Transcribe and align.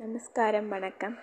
நமஸ்காரம் 0.00 0.68
வணக்கம். 0.68 1.16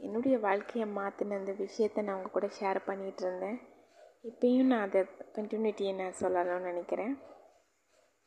என்னுடைய 0.00 0.38
வாழ்க்கையை 0.38 0.86
மாற்றின 0.88 1.36
அந்த 1.38 1.52
விஷயத்தை 1.52 2.04
நான் 2.04 2.16
உங்கள் 2.16 2.32
கூட 2.32 2.46
ஷேர் 2.58 2.78
பண்ணிகிட்டு 2.86 3.22
இருந்தேன் 3.24 3.58
இப்பயும் 4.24 4.70
நான் 4.72 4.84
அதை 4.86 5.00
கண்டினியூட்டியை 5.36 5.94
நான் 5.94 6.20
சொல்லலாம்னு 6.20 6.68
நினைக்கிறேன். 6.68 7.14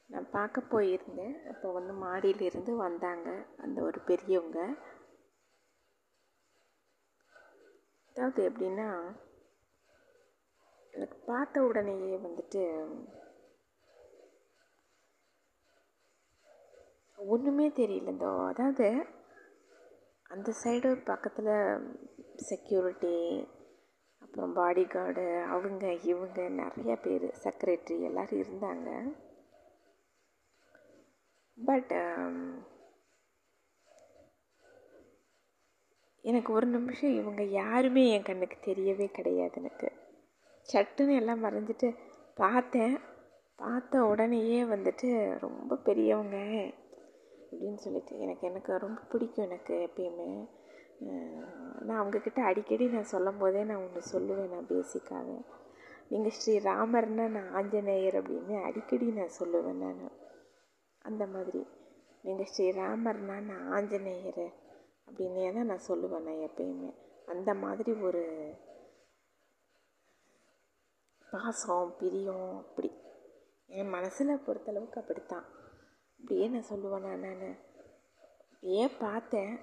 நான் 0.10 0.30
பார்க்க 0.30 0.62
போயிருந்தேன். 0.74 1.36
அப்போ 1.52 1.72
வந்து 1.72 1.94
மாடியிலிருந்து 1.94 2.76
வந்தாங்க 2.76 3.30
அந்த 3.58 3.82
ஒரு 3.82 4.02
பெரியவங்க. 4.02 4.60
அதாவது 8.08 8.50
எப்படின்னா 8.50 8.90
எனக்கு 10.94 11.20
பார்த்த 11.26 11.64
உடனேயே 11.64 12.18
வந்துட்டு 12.18 12.64
ஒன்றுமே 17.28 17.68
தெரியல 17.70 18.14
இந்த 18.14 18.28
அதாவது 18.44 18.88
அந்த 20.30 20.50
சைடு 20.64 20.90
பக்கத்தில் 21.04 21.54
செக்யூரிட்டி 22.44 23.16
அப்புறம் 24.22 24.54
பாடி 24.54 24.84
கார்டு 24.86 25.26
அவங்க 25.48 25.94
இவங்க 25.94 26.48
நிறைய 26.50 26.96
பேர் 26.96 27.26
செக்ரட்டரி 27.44 27.98
எல்லோரும் 28.02 28.42
இருந்தாங்க. 28.44 28.90
பட் 31.58 31.92
um, 31.92 32.38
எனக்கு 36.24 36.54
ஒரு 36.54 36.68
நிமிஷம் 36.68 37.14
இவங்க 37.14 37.44
யாருமே 37.44 38.04
என் 38.10 38.24
கண்ணுக்கு 38.24 38.58
தெரியவே 38.66 39.08
கிடையாது 39.12 39.56
எனக்கு. 39.62 39.88
சட்டுன்னு 40.70 41.16
எல்லாம் 41.16 41.44
மறைஞ்சிட்டு 41.44 41.90
பார்த்தேன். 42.34 42.96
பார்த்த 43.56 44.04
உடனேயே 44.04 44.64
வந்துட்டு 44.64 45.40
ரொம்ப 45.40 45.76
பெரியவங்க. 45.76 46.38
அப்படின்னு 47.54 47.76
சொல்லிட்டு 47.76 48.20
எனக்கு 48.20 48.48
எனக்கு 48.48 48.78
ரொம்ப 48.78 49.02
பிடிக்கும் 49.02 49.46
எனக்கு 49.46 49.90
எப்பயுமே. 49.90 50.50
நான் 51.82 52.02
அவங்கக்கிட்ட 52.02 52.40
அடிக்கடி 52.40 52.88
நான் 52.88 53.12
சொல்லும் 53.14 53.38
போதே 53.38 53.64
நான் 53.64 53.84
ஒன்று 53.84 54.20
சொல்லுவேன் 54.20 54.50
நான் 54.50 54.70
பேசிக்காக 54.70 55.46
நீங்கள் 56.10 56.32
ஸ்ரீ 56.32 56.60
ராமர்னா 56.60 57.28
நான் 57.28 57.54
ஆஞ்சநேயர் 57.54 58.16
அப்படின்னு 58.22 58.64
அடிக்கடி 58.64 59.06
நான் 59.06 59.38
சொல்லுவேன் 59.40 59.80
நான். 59.84 60.12
அந்த 60.98 61.26
மாதிரி. 61.26 61.68
நீங்கள் 62.22 62.46
ஸ்ரீ 62.46 62.72
ராமர்னா 62.72 63.42
நான் 63.42 63.72
ஆஞ்சநேயர் 63.72 64.44
அப்படின்னே 65.08 65.54
தான் 65.54 65.66
நான் 65.66 65.88
சொல்லுவேன் 65.88 66.28
நான் 66.28 66.44
எப்பயுமே. 66.50 66.92
அந்த 67.26 67.54
மாதிரி 67.54 67.92
ஒரு 67.92 68.24
பாசம் 71.32 71.96
பிரியம் 72.00 72.58
அப்படி. 72.58 72.92
என் 73.66 73.90
மனசில் 73.90 74.42
பொறுத்தளவுக்கு 74.48 75.00
அப்படித்தான். 75.04 75.46
அப்படியே 76.24 76.48
நான் 76.48 76.70
சொல்லுவேன் 76.70 77.00
நான் 77.00 77.58
அப்படியே 78.54 78.88
பார்த்தேன்? 78.88 79.60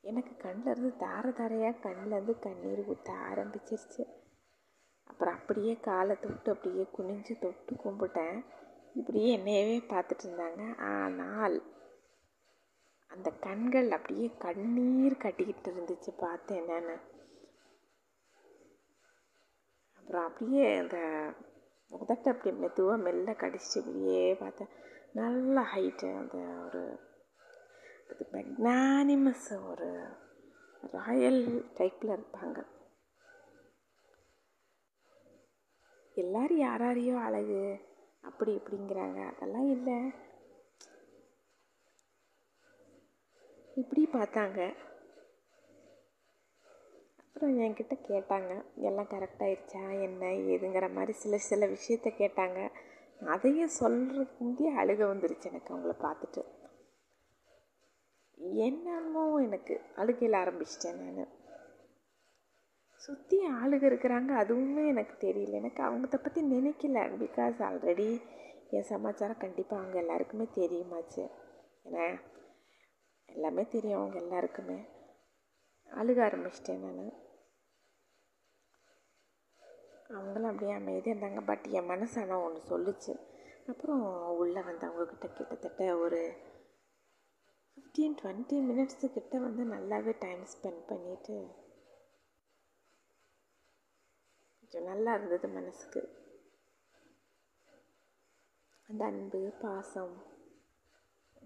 எனக்கு 0.00 0.48
கண்ணிலேருந்து 0.48 0.96
தார 0.96 1.32
தாரையாக 1.32 1.88
கண்ணிலேருந்து 1.88 2.38
கண்ணீர் 2.38 2.82
ஊற்ற 2.88 3.08
ஆரம்பிச்சிருச்சு. 3.30 4.04
அப்புறம் 5.04 5.34
அப்படியே 5.34 5.74
காலை 5.74 6.20
தொட்டு 6.20 6.52
அப்படியே 6.52 6.86
குனிஞ்சு 6.98 7.38
தொட்டு 7.38 7.74
கும்பிட்டேன். 7.74 8.44
இப்படியே 8.94 9.38
என்னையவே 9.38 9.76
பார்த்துட்டு 9.86 10.24
இருந்தாங்க. 10.26 10.76
ஆனால் 10.78 11.62
அந்த 13.06 13.30
கண்கள் 13.30 13.90
அப்படியே 13.90 14.28
கண்ணீர் 14.38 15.16
கட்டிக்கிட்டு 15.16 15.70
இருந்துச்சு 15.72 16.18
பார்த்தேன் 16.18 16.64
நான். 16.64 17.00
அப்புறம் 19.94 20.24
அப்படியே 20.24 20.76
அந்த 20.76 20.98
உதட்ட 21.90 22.28
அப்படி 22.28 22.52
மெதுவாக 22.52 23.02
மெல்ல 23.02 23.32
கடிச்சிட்டு 23.32 23.76
இப்படியே 23.76 24.34
பார்த்தேன். 24.34 24.68
நல்ல 25.12 25.60
ஹைட்டு 25.60 26.18
அந்த 26.18 26.36
ஒரு 26.38 27.00
அது 28.10 28.26
மெக்னானிமஸ் 28.32 29.68
ஒரு 29.68 30.08
ராயல் 30.80 31.70
டைப்பில் 31.74 32.18
இருப்பாங்க. 32.18 32.66
எல்லாரும் 36.14 36.60
யாராரையோ 36.60 37.16
அழகு 37.18 37.80
அப்படி 38.20 38.56
இப்படிங்கிறாங்க. 38.56 39.34
அதெல்லாம் 39.34 39.70
இல்லை. 39.70 40.12
இப்படி 43.74 44.08
பார்த்தாங்க. 44.12 44.76
அப்புறம் 47.18 47.60
என்கிட்ட 47.60 47.98
கேட்டாங்க. 48.08 48.64
எல்லாம் 48.74 49.08
கரெக்டாகிடுச்சா 49.08 50.02
என்ன? 50.02 50.26
ஏதுங்கிற 50.26 50.92
மாதிரி 50.92 51.12
சில 51.12 51.38
சில 51.38 51.66
விஷயத்த 51.66 52.14
கேட்டாங்க. 52.14 52.70
அதையே 53.26 53.64
சொல்கிறதுக்கு 53.80 54.38
முந்தைய 54.38 54.72
அழுக 54.72 55.06
வந்துருச்சு 55.06 55.44
எனக்கு 55.44 55.74
அவங்கள 55.74 55.94
பார்த்துட்டு. 56.02 56.44
என்னமோ 58.38 59.36
எனக்கு 59.36 59.80
அழுகையில் 59.96 60.38
ஆரம்பிச்சிட்டேன் 60.38 60.94
நான். 60.94 61.28
சுற்றி 62.96 63.46
ஆளுக 63.46 63.86
இருக்கிறாங்க 63.86 64.28
அதுவுமே 64.28 64.88
எனக்கு 64.88 65.28
தெரியல. 65.28 65.50
எனக்கு 65.50 65.82
அவங்கத்த 65.82 66.16
பற்றி 66.16 66.42
நினைக்கல. 66.42 66.98
பிகாஸ் 67.22 67.62
ஆல்ரெடி 67.62 68.22
என் 68.70 68.82
சமாச்சாரம் 68.82 69.38
கண்டிப்பாக 69.38 69.82
அவங்க 69.82 70.00
எல்லாருக்குமே 70.00 70.46
தெரியுமாச்சு. 70.54 71.30
ஏன்னா 71.84 72.20
எல்லாமே 73.26 73.66
தெரியும் 73.68 74.00
அவங்க 74.00 74.18
எல்லாருக்குமே. 74.18 74.76
அழுக 75.90 76.20
ஆரம்பிச்சிட்டேன் 76.24 76.78
நான். 76.78 77.12
அவங்களும் 80.08 80.50
அப்படியே 80.50 80.72
அமைதியாக 80.72 81.14
இருந்தாங்க. 81.14 81.46
பட் 81.46 81.66
என் 81.66 81.86
மனசு 81.86 82.20
ஆனால் 82.20 82.42
ஒன்று 82.42 82.60
சொல்லிச்சு. 82.70 83.20
அப்புறம் 83.66 84.26
உள்ளே 84.36 84.60
வந்து 84.60 84.88
அவங்கக்கிட்ட 84.88 85.32
கிட்டத்தட்ட 85.32 85.98
ஒரு 85.98 86.20
ஃபிஃப்டீன் 87.72 88.14
டுவெண்ட்டி 88.22 88.56
மினிட்ஸு 88.68 89.12
கிட்ட 89.12 89.38
வந்து 89.38 89.64
நல்லாவே 89.64 90.16
டைம் 90.18 90.42
ஸ்பெண்ட் 90.42 90.82
பண்ணிவிட்டு 90.88 91.36
கொஞ்சம் 94.60 94.88
நல்லா 94.94 95.14
இருந்தது 95.14 95.48
மனசுக்கு. 95.48 96.26
அந்த 98.88 99.04
அன்பு 99.04 99.52
பாசம் 99.60 100.36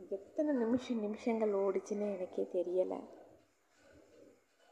எத்தனை 0.09 0.55
நிமிஷம் 0.55 1.01
நிமிஷங்கள் 1.01 1.53
ஓடிச்சுன்னு 1.53 2.15
எனக்கே 2.15 2.45
தெரியலை. 2.53 3.01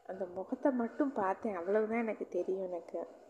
அந்த 0.03 0.25
முகத்தை 0.25 0.71
மட்டும் 0.71 1.13
பார்த்தேன். 1.13 1.55
அவ்வளவுதான் 1.55 1.99
எனக்கு 1.99 2.27
தெரியும் 2.27 2.71
எனக்கு. 2.71 3.20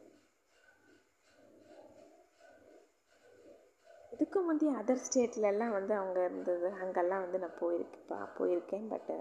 இதுக்கு 4.22 4.42
முந்தைய 4.42 4.72
அதர் 4.78 5.04
ஸ்டேட்லலாம் 5.04 5.72
வந்து 5.72 5.94
அவங்க 5.96 6.20
இருந்தது. 6.24 6.68
அங்கெல்லாம் 6.74 7.22
வந்து 7.22 7.40
நான் 7.40 7.60
போயிருக்கேன்ப்பா 7.62 8.18
போயிருக்கேன். 8.38 8.88
பட்டு 8.88 9.16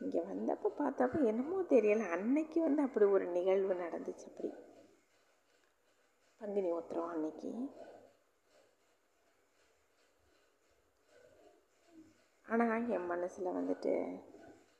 இங்கே 0.00 0.20
வந்தப்போ 0.20 0.68
பார்த்தப்போ 0.78 1.24
என்னமோ 1.24 1.62
தெரியலை. 1.62 2.10
அன்னைக்கு 2.10 2.60
வந்து 2.60 2.82
அப்படி 2.82 3.06
ஒரு 3.06 3.26
நிகழ்வு 3.26 3.74
நடந்துச்சு 3.74 4.26
அப்படி. 4.26 4.50
பங்குனி 6.40 6.72
உத்திரம் 6.72 7.08
அன்னைக்கு. 7.08 7.52
ஆனால் 12.46 12.88
என் 12.88 13.06
மனசில் 13.06 13.56
வந்துட்டு 13.56 13.94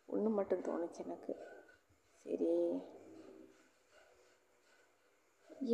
ஒன்று 0.08 0.30
மட்டும் 0.30 0.60
தோணுச்சு 0.60 1.02
எனக்கு. 1.04 1.34
சரி. 2.26 2.52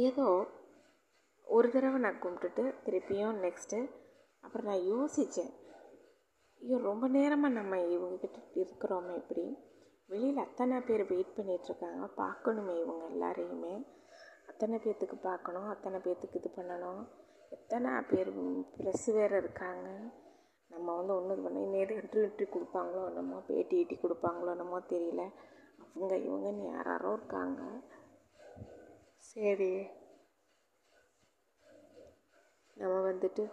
ஏதோ 0.01 0.29
ஒரு 1.47 1.71
தடவை 1.71 2.01
நான் 2.01 2.23
கும்பிட்டுட்டு 2.23 2.75
திருப்பியும் 2.85 3.39
நெக்ஸ்ட்டு 3.45 3.79
அப்புறம் 4.41 4.67
நான் 4.67 4.89
யோசித்தேன் 4.95 5.53
ஐயோ 6.63 6.79
ரொம்ப 6.79 7.09
நேரமாக 7.09 7.55
நம்ம 7.55 7.77
இவங்கக்கிட்ட 7.77 8.39
இருக்கிறோமே 8.55 9.15
இப்படி. 9.15 9.45
வெளியில் 10.07 10.37
அத்தனை 10.37 10.81
பேர் 10.81 11.03
வெயிட் 11.05 11.37
பண்ணிகிட்ருக்காங்க 11.37 12.05
பார்க்கணுமே 12.17 12.75
இவங்க 12.81 13.05
எல்லாரையுமே. 13.05 13.75
அத்தனை 14.47 14.79
பேர்த்துக்கு 14.85 15.17
பார்க்கணும் 15.21 15.69
அத்தனை 15.69 15.99
பேர்த்துக்கு 15.99 16.35
இது 16.35 16.51
பண்ணணும். 16.57 17.03
எத்தனை 17.51 17.91
பேர் 18.01 18.31
ப்ரெஸ் 18.79 19.13
வேறு 19.13 19.37
இருக்காங்க. 19.37 19.89
நம்ம 20.71 20.95
வந்து 20.97 21.15
ஒன்றும் 21.15 21.43
பண்ண 21.43 21.67
நேரம் 21.67 21.99
இன்ட்ரி 21.99 22.23
இன்ட்ரி 22.23 22.47
கொடுப்பாங்களோ 22.55 23.07
என்னமோ 23.09 23.39
பேட்டி 23.47 23.77
ஈட்டி 23.77 23.99
கொடுப்பாங்களோ 24.03 24.51
என்னமோ 24.51 24.79
தெரியல. 24.79 25.25
அவங்க 25.95 26.15
இவங்கன்னு 26.17 26.65
யாராரோ 26.73 27.13
இருக்காங்க. 27.13 27.63
சரி. 29.17 29.73
நம்ம 32.77 32.95
வந்துட்டு 33.11 33.45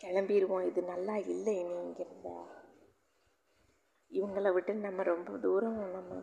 கிளம்பிடுவோம் 0.00 0.66
இது 0.68 0.80
நல்லா 0.82 1.14
இல்லை 1.16 1.52
இனி 1.60 1.74
இங்கிருந்த. 1.84 2.30
இவங்கள 4.10 4.48
விட்டு 4.52 4.72
நம்ம 4.86 5.02
ரொம்ப 5.02 5.38
தூரம் 5.38 5.78
நம்ம 5.96 6.18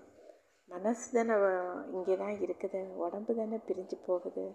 மனசு 0.69 1.05
தானே 1.11 1.35
இங்கே 1.93 2.15
தான் 2.17 2.37
இருக்குது. 2.45 2.81
உடம்பு 2.95 3.31
தானே 3.35 3.57
பிரிஞ்சு 3.67 3.97
போகுது 4.05 4.45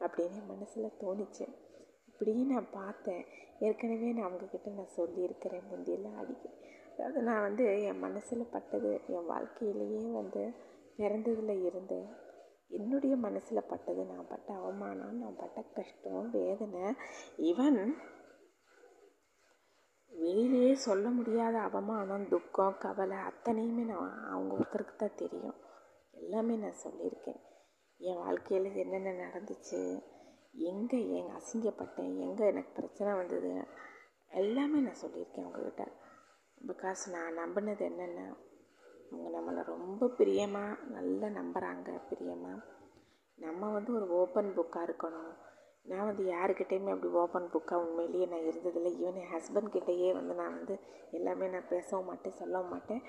அப்படின்னு 0.00 0.40
மனசில் 0.52 0.96
தோணுச்சு. 1.00 1.46
இப்படியே 2.08 2.42
நான் 2.44 2.68
பார்த்தேன். 2.70 3.24
ஏற்கனவே 3.58 4.12
நான் 4.12 4.28
அவங்கக்கிட்ட 4.28 4.70
நான் 4.74 4.96
சொல்லியிருக்கிறேன். 4.98 5.66
முந்தியெல்லாம் 5.70 6.18
அடிக்கடி. 6.22 6.56
அதாவது 6.92 7.20
நான் 7.22 7.42
வந்து 7.42 7.64
என் 7.88 7.98
மனசில் 7.98 8.52
பட்டது 8.52 8.92
என் 9.06 9.26
வாழ்க்கையிலேயே 9.26 10.04
வந்து 10.12 10.42
பிறந்ததில் 10.98 11.64
இருந்து 11.64 11.98
என்னுடைய 12.78 13.14
மனசில் 13.16 13.68
பட்டது 13.68 14.02
நான் 14.04 14.28
பட்ட 14.28 14.48
அவமானம் 14.54 15.16
நான் 15.16 15.36
பட்ட 15.36 15.62
கஷ்டம் 15.74 16.30
வேதனை 16.30 16.84
ஈவன் 17.42 17.80
வெளியே 20.12 20.74
சொல்ல 20.74 21.08
முடியாத 21.08 21.56
அவமானம் 21.60 22.28
துக்கம் 22.28 22.78
கவலை 22.78 23.18
அத்தனையுமே 23.30 23.84
நான் 23.84 24.12
அவங்க 24.24 24.52
ஒருத்தருக்கு 24.54 24.94
தான் 24.96 25.16
தெரியும். 25.16 25.58
எல்லாமே 26.14 26.54
நான் 26.56 26.82
சொல்லியிருக்கேன். 26.84 27.40
என் 28.00 28.16
வாழ்க்கையில் 28.16 28.68
என்னென்ன 28.74 29.12
நடந்துச்சு 29.24 29.80
எங்கே 30.64 30.98
எங்க 31.10 31.32
அசிங்கப்பட்டேன் 31.32 32.12
எங்கே 32.18 32.44
எனக்கு 32.46 32.72
பிரச்சனை 32.72 33.12
வந்தது 33.12 33.50
எல்லாமே 34.32 34.78
நான் 34.78 35.02
சொல்லியிருக்கேன் 35.02 35.46
அவங்கக்கிட்ட 35.46 35.84
பிகாஸ் 36.60 37.02
நான் 37.12 37.38
நம்பினது 37.38 37.82
என்னென்ன 37.90 38.20
அவங்க 39.14 39.30
நம்மளை 39.38 39.62
ரொம்ப 39.64 40.06
பிரியமாக 40.06 40.78
நல்லா 40.90 41.26
நம்புகிறாங்க 41.38 41.90
பிரியமாக 42.10 42.62
நம்ம 43.38 43.70
வந்து 43.72 43.94
ஒரு 43.94 44.06
ஓப்பன் 44.10 44.50
புக்காக 44.56 44.86
இருக்கணும். 44.86 45.32
நான் 45.82 46.06
வந்து 46.06 46.24
யாருக்கிட்டேயுமே 46.24 46.92
அப்படி 46.94 47.12
ஓப்பன் 47.12 47.48
புக்காக 47.52 47.80
உண்மையிலேயே 47.84 48.26
நான் 48.26 48.46
இருந்ததில்லை. 48.50 48.90
ஈவன் 49.02 49.18
என் 49.22 49.32
ஹஸ்பண்ட் 49.34 49.74
கிட்டேயே 49.76 50.12
வந்து 50.12 50.34
நான் 50.34 50.56
வந்து 50.56 50.78
எல்லாமே 51.10 51.48
நான் 51.48 51.68
பேசவும் 51.68 52.04
மாட்டேன் 52.04 52.38
சொல்லவும் 52.40 52.68
மாட்டேன். 52.68 53.02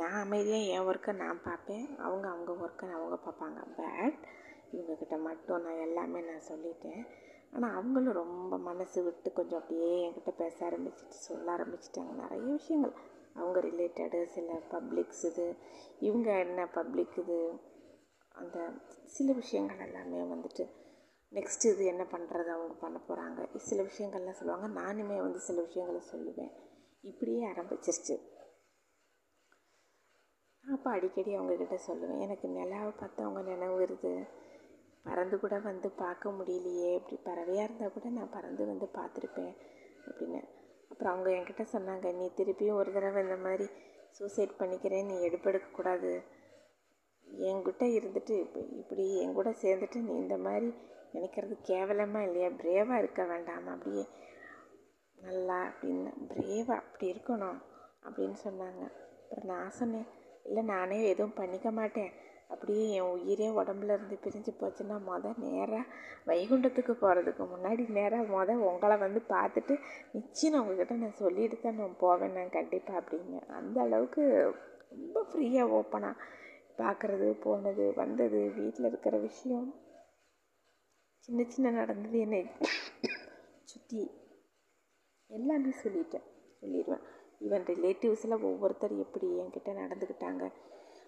நான் 0.00 0.16
அமைதியாக 0.22 0.70
என் 0.72 0.86
ஒர்க்கை 0.88 1.12
நான் 1.16 1.42
பார்ப்பேன். 1.42 1.96
அவங்க 1.98 2.28
அவங்க 2.28 2.52
ஒர்க்கை 2.64 2.88
அவங்க 2.98 3.18
பார்ப்பாங்க. 3.26 3.60
பட் 3.76 4.18
இவங்கக்கிட்ட 4.72 5.18
மட்டும் 5.20 5.62
நான் 5.62 5.84
எல்லாமே 5.86 6.20
நான் 6.20 6.48
சொல்லிட்டேன். 6.48 7.02
ஆனால் 7.52 7.74
அவங்களும் 7.74 8.20
ரொம்ப 8.22 8.58
மனசு 8.58 9.02
விட்டு 9.02 9.32
கொஞ்சம் 9.32 9.60
அப்படியே 9.60 9.92
என்கிட்ட 10.04 10.34
பேச 10.36 10.56
ஆரம்பிச்சிட்டு 10.68 11.16
சொல்ல 11.28 11.56
ஆரம்பிச்சிட்டாங்க. 11.56 12.12
நிறைய 12.24 12.44
விஷயங்கள். 12.52 12.96
அவங்க 13.40 13.60
ரிலேட்டடு 13.60 14.24
சில 14.24 14.52
பப்ளிக்ஸ் 14.70 15.24
இது 15.24 15.56
இவங்க 16.00 16.38
என்ன 16.38 16.66
பப்ளிக் 16.66 17.18
இது 17.18 17.52
அந்த 18.28 18.70
சில 19.04 19.32
விஷயங்கள் 19.32 19.86
எல்லாமே 19.86 20.34
வந்துட்டு 20.34 20.70
நெக்ஸ்ட் 21.32 21.64
இது 21.64 21.84
என்ன 21.84 22.02
பண்ணுறது 22.02 22.46
அவங்க 22.46 22.74
பண்ண 22.74 23.00
போகிறாங்க 23.08 23.56
சில 23.56 23.82
விஷயங்கள்லாம் 23.82 24.30
சொல்லுவாங்க. 24.30 24.80
நானுமே 24.80 25.16
வந்து 25.16 25.38
சில 25.38 25.62
விஷயங்களை 25.62 26.02
சொல்லுவேன். 26.12 26.52
இப்படியே 27.00 27.46
ஆரம்பிச்சிருச்சு. 27.46 28.20
நான் 30.62 30.76
அப்போ 30.76 30.90
அடிக்கடி 30.90 31.38
அவங்கக்கிட்ட 31.38 31.78
சொல்லுவேன். 31.86 32.20
எனக்கு 32.20 32.48
நிலாவை 32.48 32.90
பார்த்து 32.90 33.22
அவங்க 33.22 33.50
நினைவு 33.50 33.80
வருது. 33.80 34.28
பறந்து 35.02 35.40
கூட 35.40 35.58
வந்து 35.58 35.90
பார்க்க 35.90 36.30
முடியலையே. 36.30 36.94
இப்படி 36.94 37.16
பறவையாக 37.16 37.72
இருந்தால் 37.72 37.92
கூட 37.92 38.08
நான் 38.08 38.30
பறந்து 38.30 38.66
வந்து 38.66 38.88
பார்த்துருப்பேன். 38.94 39.56
அப்படின்னு. 40.06 40.58
அப்புறம் 41.00 41.18
அவங்க 41.18 41.30
என்கிட்ட 41.30 41.64
சொன்னாங்க 41.72 42.08
நீ 42.14 42.24
திருப்பியும் 42.36 42.78
ஒரு 42.78 42.92
தடவை 42.92 43.22
இந்த 43.22 43.36
மாதிரி 43.36 43.66
சூசைட் 44.10 44.50
பண்ணிக்கிறேன் 44.58 45.06
நீ 45.06 45.14
எடுப்பெடுக்கக்கூடாது 45.28 46.10
என்கிட்ட 47.48 47.84
இருந்துட்டு 47.98 48.34
இப்போ 48.40 48.60
இப்படி 48.80 49.04
என் 49.20 49.32
கூட 49.32 49.50
சேர்ந்துட்டு 49.62 49.98
நீ 50.00 50.14
இந்த 50.14 50.36
மாதிரி 50.36 50.68
நினைக்கிறது 51.14 51.56
கேவலமாக 51.62 52.24
இல்லையா? 52.24 52.48
பிரேவாக 52.48 52.98
இருக்க 52.98 53.24
வேண்டாமா 53.24 53.72
அப்படியே 53.72 54.04
நல்லா 55.18 55.58
அப்படின்னு 55.64 56.10
பிரேவாக 56.34 56.78
அப்படி 56.82 57.12
இருக்கணும் 57.12 57.58
அப்படின்னு 58.04 58.36
சொன்னாங்க. 58.44 58.82
அப்புறம் 59.22 59.50
நான் 59.54 59.70
சொன்னேன் 59.70 60.06
இல்லை 60.42 60.64
நானே 60.64 61.08
எதுவும் 61.08 61.34
பண்ணிக்க 61.34 61.70
மாட்டேன். 61.70 62.12
அப்படியே 62.50 62.84
என் 62.90 63.10
உயிரே 63.10 63.48
உடம்புல 63.50 63.94
இருந்து 63.96 64.16
பிரிஞ்சு 64.24 64.52
போச்சுன்னா 64.60 64.96
மொதல் 65.10 65.38
நேராக 65.38 65.84
வைகுண்டத்துக்கு 66.26 66.94
போகிறதுக்கு 67.02 67.44
முன்னாடி 67.46 67.84
நேராக 67.88 68.24
மொதல் 68.36 68.64
உங்களை 68.70 68.96
வந்து 68.96 69.20
பார்த்துட்டு 69.28 69.74
நிச்சயம் 70.12 70.54
நான் 70.54 70.62
உங்ககிட்ட 70.62 70.94
நான் 70.94 71.20
சொல்லிட்டு 71.22 71.58
தான் 71.60 71.74
நான் 71.74 71.96
போவேன் 71.98 72.32
நான் 72.32 72.56
கண்டிப்பாக 72.58 73.00
அப்படிங்க 73.00 73.38
அந்த 73.58 73.80
அளவுக்கு 73.80 74.24
ரொம்ப 74.90 75.24
ஃப்ரீயாக 75.28 75.76
ஓப்பனாக 75.78 76.16
பார்க்குறது 76.78 77.28
போனது 77.44 77.84
வந்தது 77.94 78.40
வீட்டில் 78.58 78.84
இருக்கிற 78.84 79.16
விஷயம். 79.18 79.68
சின்ன 81.28 81.44
சின்ன 81.44 81.70
நடந்தது 81.70 82.18
என்னை 82.18 82.40
சுற்றி 83.64 84.00
எல்லாமே 85.30 85.72
சொல்லிட்டேன் 85.82 86.26
சொல்லிடுவேன். 86.62 87.04
ஈவன் 87.40 87.66
ரிலேட்டிவ்ஸில் 87.72 88.42
ஒவ்வொருத்தர் 88.42 88.94
எப்படி 88.98 89.28
என்கிட்ட 89.42 89.70
நடந்துக்கிட்டாங்க 89.82 90.44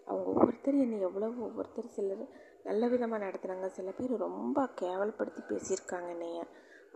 அவங்க 0.08 0.26
ஒவ்வொருத்தர் 0.32 0.82
என்னை 0.84 0.98
எவ்வளோ 1.00 1.28
ஒவ்வொருத்தர் 1.46 1.94
சிலர் 1.96 2.24
நல்ல 2.64 2.88
விதமாக 2.88 3.20
நடத்துனாங்க 3.24 3.68
சில 3.76 3.90
பேர் 3.90 4.12
ரொம்ப 4.26 4.64
கேவலப்படுத்தி 4.80 5.42
பேசியிருக்காங்க 5.50 6.08
என்னைய. 6.08 6.40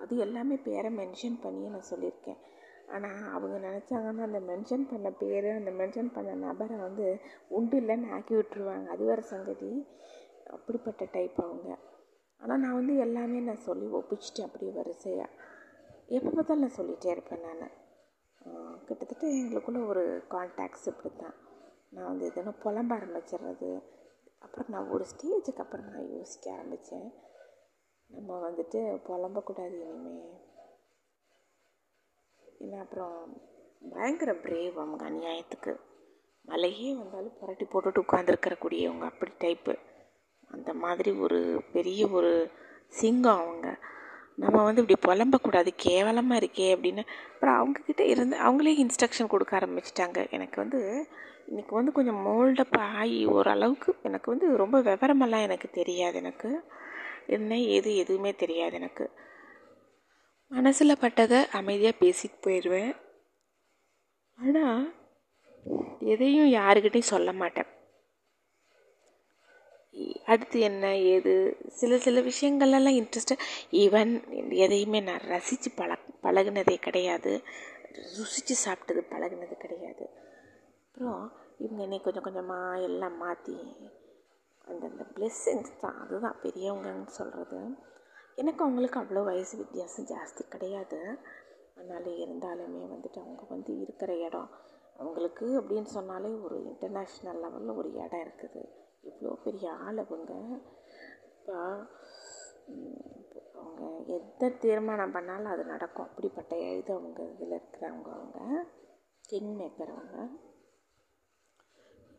அது 0.03 0.17
எல்லாமே 0.17 0.57
பேரை 0.69 0.91
மென்ஷன் 1.01 1.39
பண்ணியே 1.45 1.69
நான் 1.69 1.91
சொல்லியிருக்கேன். 1.93 2.41
ஆனால் 2.89 3.23
அவங்க 3.37 3.57
நினச்சாங்கன்னா 3.69 4.27
அந்த 4.29 4.41
மென்ஷன் 4.51 4.85
பண்ண 4.91 5.09
பேர் 5.23 5.49
அந்த 5.59 5.71
மென்ஷன் 5.81 6.11
பண்ண 6.17 6.35
நபரை 6.45 6.77
வந்து 6.79 7.07
உண்டு 7.49 7.77
இல்லைன்னு 7.81 8.13
ஆக்கி 8.17 8.35
விட்டுருவாங்க. 8.37 8.87
அது 8.95 9.05
வேறு 9.05 9.25
சங்கதி. 9.33 9.71
அப்படிப்பட்ட 10.47 11.05
டைப் 11.13 11.39
அவங்க. 11.41 11.71
ஆனால் 12.43 12.61
நான் 12.61 12.79
வந்து 12.81 12.95
எல்லாமே 12.97 13.39
நான் 13.41 13.67
சொல்லி 13.69 13.87
ஒப்பிச்சிட்டேன் 13.99 14.49
அப்படி 14.49 14.67
வரிசையாக 14.71 15.35
எப்போ 16.09 16.31
பார்த்தாலும் 16.31 16.65
நான் 16.65 16.79
சொல்லிகிட்டே 16.81 17.11
இருப்பேன் 17.15 17.45
நான். 17.63 17.75
கிட்டத்தட்ட 18.89 19.27
எங்களுக்குள்ளே 19.39 19.81
ஒரு 19.93 20.03
கான்டாக்ட்ஸ் 20.35 20.89
இப்படி 20.91 21.11
தான் 21.23 21.37
நான் 21.97 22.11
வந்து 22.11 22.27
எதுனா 22.31 22.53
புலம்ப 22.65 22.93
ஆரம்பிச்சிடுறது. 22.99 23.71
அப்புறம் 24.39 24.69
நான் 24.69 24.91
ஒரு 24.91 25.05
ஸ்டேஜுக்கு 25.13 25.63
அப்புறம் 25.65 25.87
நான் 25.91 26.11
யோசிக்க 26.17 26.53
ஆரம்பித்தேன் 26.53 27.09
நம்ம 28.11 28.39
வந்துட்டு 28.49 28.81
புலம்பக்கூடாது 29.07 29.77
இனிமேல் 29.85 30.35
ஏன்னா 32.63 32.79
அப்புறம் 32.81 33.17
பயங்கர 33.91 34.33
பிரேவ் 34.45 34.77
அவங்க 34.83 35.05
அநியாயத்துக்கு. 35.11 35.73
மலையே 36.49 36.95
வந்தாலும் 36.95 37.39
புரட்டி 37.41 37.65
போட்டுட்டு 37.65 38.03
உட்காந்துருக்கிறக்கூடியவங்க 38.05 39.07
அப்படி 39.13 39.33
டைப்பு 39.45 39.75
அந்த 40.51 40.71
மாதிரி 40.75 41.11
ஒரு 41.19 41.39
பெரிய 41.73 42.03
ஒரு 42.09 42.33
சிங்கம் 42.99 43.41
அவங்க. 43.41 43.69
நம்ம 44.37 44.63
வந்து 44.65 44.83
இப்படி 44.83 44.99
புலம்பக்கூடாது 45.07 45.71
கேவலமாக 45.77 46.41
இருக்கே 46.43 46.69
அப்படின்னு. 46.75 47.03
அப்புறம் 47.35 47.59
அவங்கக்கிட்ட 47.59 48.01
இருந்து 48.01 48.37
அவங்களே 48.37 48.75
இன்ஸ்ட்ரக்ஷன் 48.83 49.33
கொடுக்க 49.35 49.53
ஆரம்பிச்சிட்டாங்க. 49.59 50.31
எனக்கு 50.31 50.57
வந்து 50.57 50.81
இன்றைக்கி 51.53 51.71
வந்து 51.71 51.93
கொஞ்சம் 51.93 52.27
மோல்டப் 52.27 52.79
ஆகி 52.79 53.25
ஓரளவுக்கு 53.25 53.95
எனக்கு 54.03 54.31
வந்து 54.31 54.57
ரொம்ப 54.57 54.81
விவரமெல்லாம் 54.81 55.43
எனக்கு 55.43 55.71
தெரியாது 55.71 56.17
எனக்கு. 56.17 56.63
என்ன 57.27 57.59
ஏது 57.59 57.97
எதுவுமே 57.97 58.35
தெரியாது 58.35 58.73
எனக்கு. 58.73 59.11
மனசில் 60.49 60.99
பட்டதை 61.01 61.49
அமைதியாக 61.51 61.97
பேசிட்டு 62.01 62.41
போயிடுவேன். 62.41 62.97
ஆனால் 64.39 64.95
எதையும் 66.01 66.53
யாருக்கிட்டையும் 66.53 67.11
சொல்ல 67.13 67.33
மாட்டேன். 67.33 67.67
அடுத்து 70.25 70.61
என்ன 70.61 70.97
ஏது? 70.97 71.57
சில 71.69 71.99
சில 71.99 72.21
விஷயங்கள்லாம் 72.21 72.95
இன்ட்ரெஸ்டாக 72.95 73.39
ஈவன் 73.71 74.13
எதையுமே 74.51 75.01
நான் 75.01 75.21
ரசித்து 75.21 75.71
பழ 75.71 75.99
பழகுனதே 76.23 76.77
கிடையாது. 76.77 77.43
ருசித்து 78.17 78.55
சாப்பிட்டது 78.65 79.01
பழகுனது 79.11 79.57
கிடையாது. 79.57 80.25
அப்புறம் 80.97 81.25
இவங்க 81.65 81.81
என்னை 81.85 81.97
கொஞ்சம் 82.03 82.25
கொஞ்சமாக 82.27 82.85
எல்லாம் 82.87 83.17
மாற்றி 83.23 83.57
அந்தந்த 84.67 85.05
பிளெஸ்ஸிங்ஸ் 85.17 85.75
தான் 85.83 85.99
அதுதான் 86.03 86.39
பெரியவங்கன்னு 86.45 87.13
சொல்கிறது 87.17 87.59
எனக்கு 88.37 88.63
அவங்களுக்கு 88.65 88.99
அவ்வளோ 89.01 89.25
வயசு 89.29 89.55
வித்தியாசம் 89.61 90.09
ஜாஸ்தி 90.13 90.45
கிடையாது. 90.55 91.01
அதனால் 91.75 92.09
இருந்தாலுமே 92.23 92.81
வந்துட்டு 92.95 93.21
அவங்க 93.25 93.43
வந்து 93.51 93.75
இருக்கிற 93.85 94.15
இடம் 94.27 94.49
அவங்களுக்கு 94.97 95.47
அப்படின்னு 95.61 95.91
சொன்னாலே 95.97 96.31
ஒரு 96.47 96.57
இன்டர்நேஷ்னல் 96.71 97.43
லெவலில் 97.45 97.79
ஒரு 97.81 97.91
இடம் 98.05 98.25
இருக்குது. 98.25 98.63
இவ்வளோ 99.11 99.35
பெரிய 99.47 99.67
ஆள் 99.87 100.03
அவங்க. 100.07 100.33
இப்போ 101.35 101.59
அவங்க 103.61 103.83
எந்த 104.19 104.53
தீர்மானம் 104.65 105.17
பண்ணாலும் 105.19 105.53
அது 105.55 105.65
நடக்கும். 105.75 106.09
அப்படிப்பட்ட 106.09 106.57
இது 106.81 106.93
அவங்க 106.99 107.23
இதில் 107.35 107.59
இருக்கிறவங்க 107.61 108.11
அவங்க 108.19 108.41
கிங் 109.25 109.55
மேக்கர் 109.61 109.97
அவங்க 109.97 110.19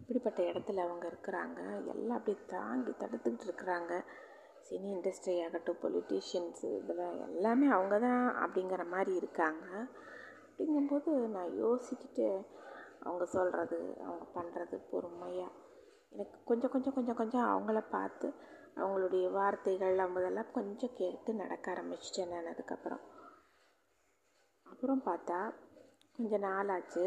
இப்படிப்பட்ட 0.09 0.41
இடத்துல 0.43 0.77
அவங்க 0.77 1.05
இருக்கிறாங்க. 1.07 1.87
எல்லாம் 1.87 2.17
அப்படி 2.17 2.37
தாங்கி 2.47 2.91
தடுத்துக்கிட்டு 2.91 3.45
இருக்கிறாங்க. 3.47 3.93
சினி 4.69 4.89
இண்டஸ்ட்ரி 4.95 5.43
ஆகட்டும் 5.43 5.81
பொலிட்டீஷியன்ஸு 5.81 6.77
இதெல்லாம் 6.77 7.19
எல்லாமே 7.19 7.67
அவங்க 7.67 7.99
தான் 7.99 8.35
அப்படிங்கிற 8.35 8.87
மாதிரி 8.87 9.15
இருக்காங்க. 9.15 9.65
அப்படிங்கும்போது 10.49 11.11
நான் 11.27 11.51
யோசிச்சுட்டு 11.63 12.45
அவங்க 12.99 13.25
சொல்கிறது 13.25 13.97
அவங்க 14.01 14.25
பண்ணுறது 14.35 14.81
பொறுமையாக 14.91 15.55
எனக்கு 16.09 16.43
கொஞ்சம் 16.45 16.71
கொஞ்சம் 16.71 16.93
கொஞ்சம் 16.93 17.15
கொஞ்சம் 17.15 17.47
அவங்கள 17.47 17.89
பார்த்து 17.89 18.33
அவங்களுடைய 18.75 19.31
வார்த்தைகள் 19.31 19.95
அவங்கதெல்லாம் 19.97 20.51
கொஞ்சம் 20.51 20.93
கேட்டு 20.93 21.33
நடக்க 21.33 21.71
ஆரம்பிச்சிட்டேன் 21.71 22.29
நான் 22.29 22.45
அதுக்கப்புறம். 22.45 22.99
அப்புறம் 24.65 25.01
பார்த்தா 25.05 25.53
கொஞ்சம் 26.17 26.39
நாள் 26.39 26.69
ஆச்சு 26.69 27.03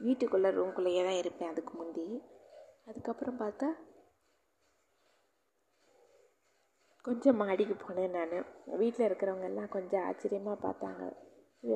வீட்டுக்குள்ளே 0.00 0.50
ரூம்குள்ளேயே 0.58 1.02
தான் 1.04 1.20
இருப்பேன் 1.22 1.50
அதுக்கு 1.52 1.72
முந்தி. 1.78 2.06
அதுக்கப்புறம் 2.88 3.40
பார்த்தா 3.42 3.68
கொஞ்சம் 7.04 7.38
மாடிக்கு 7.42 7.74
போனேன் 7.74 8.14
நான். 8.16 8.34
வீட்டில் 8.80 9.06
இருக்கிறவங்க 9.08 9.46
எல்லாம் 9.50 9.74
கொஞ்சம் 9.76 10.04
ஆச்சரியமாக 10.08 10.58
பார்த்தாங்க. 10.66 11.04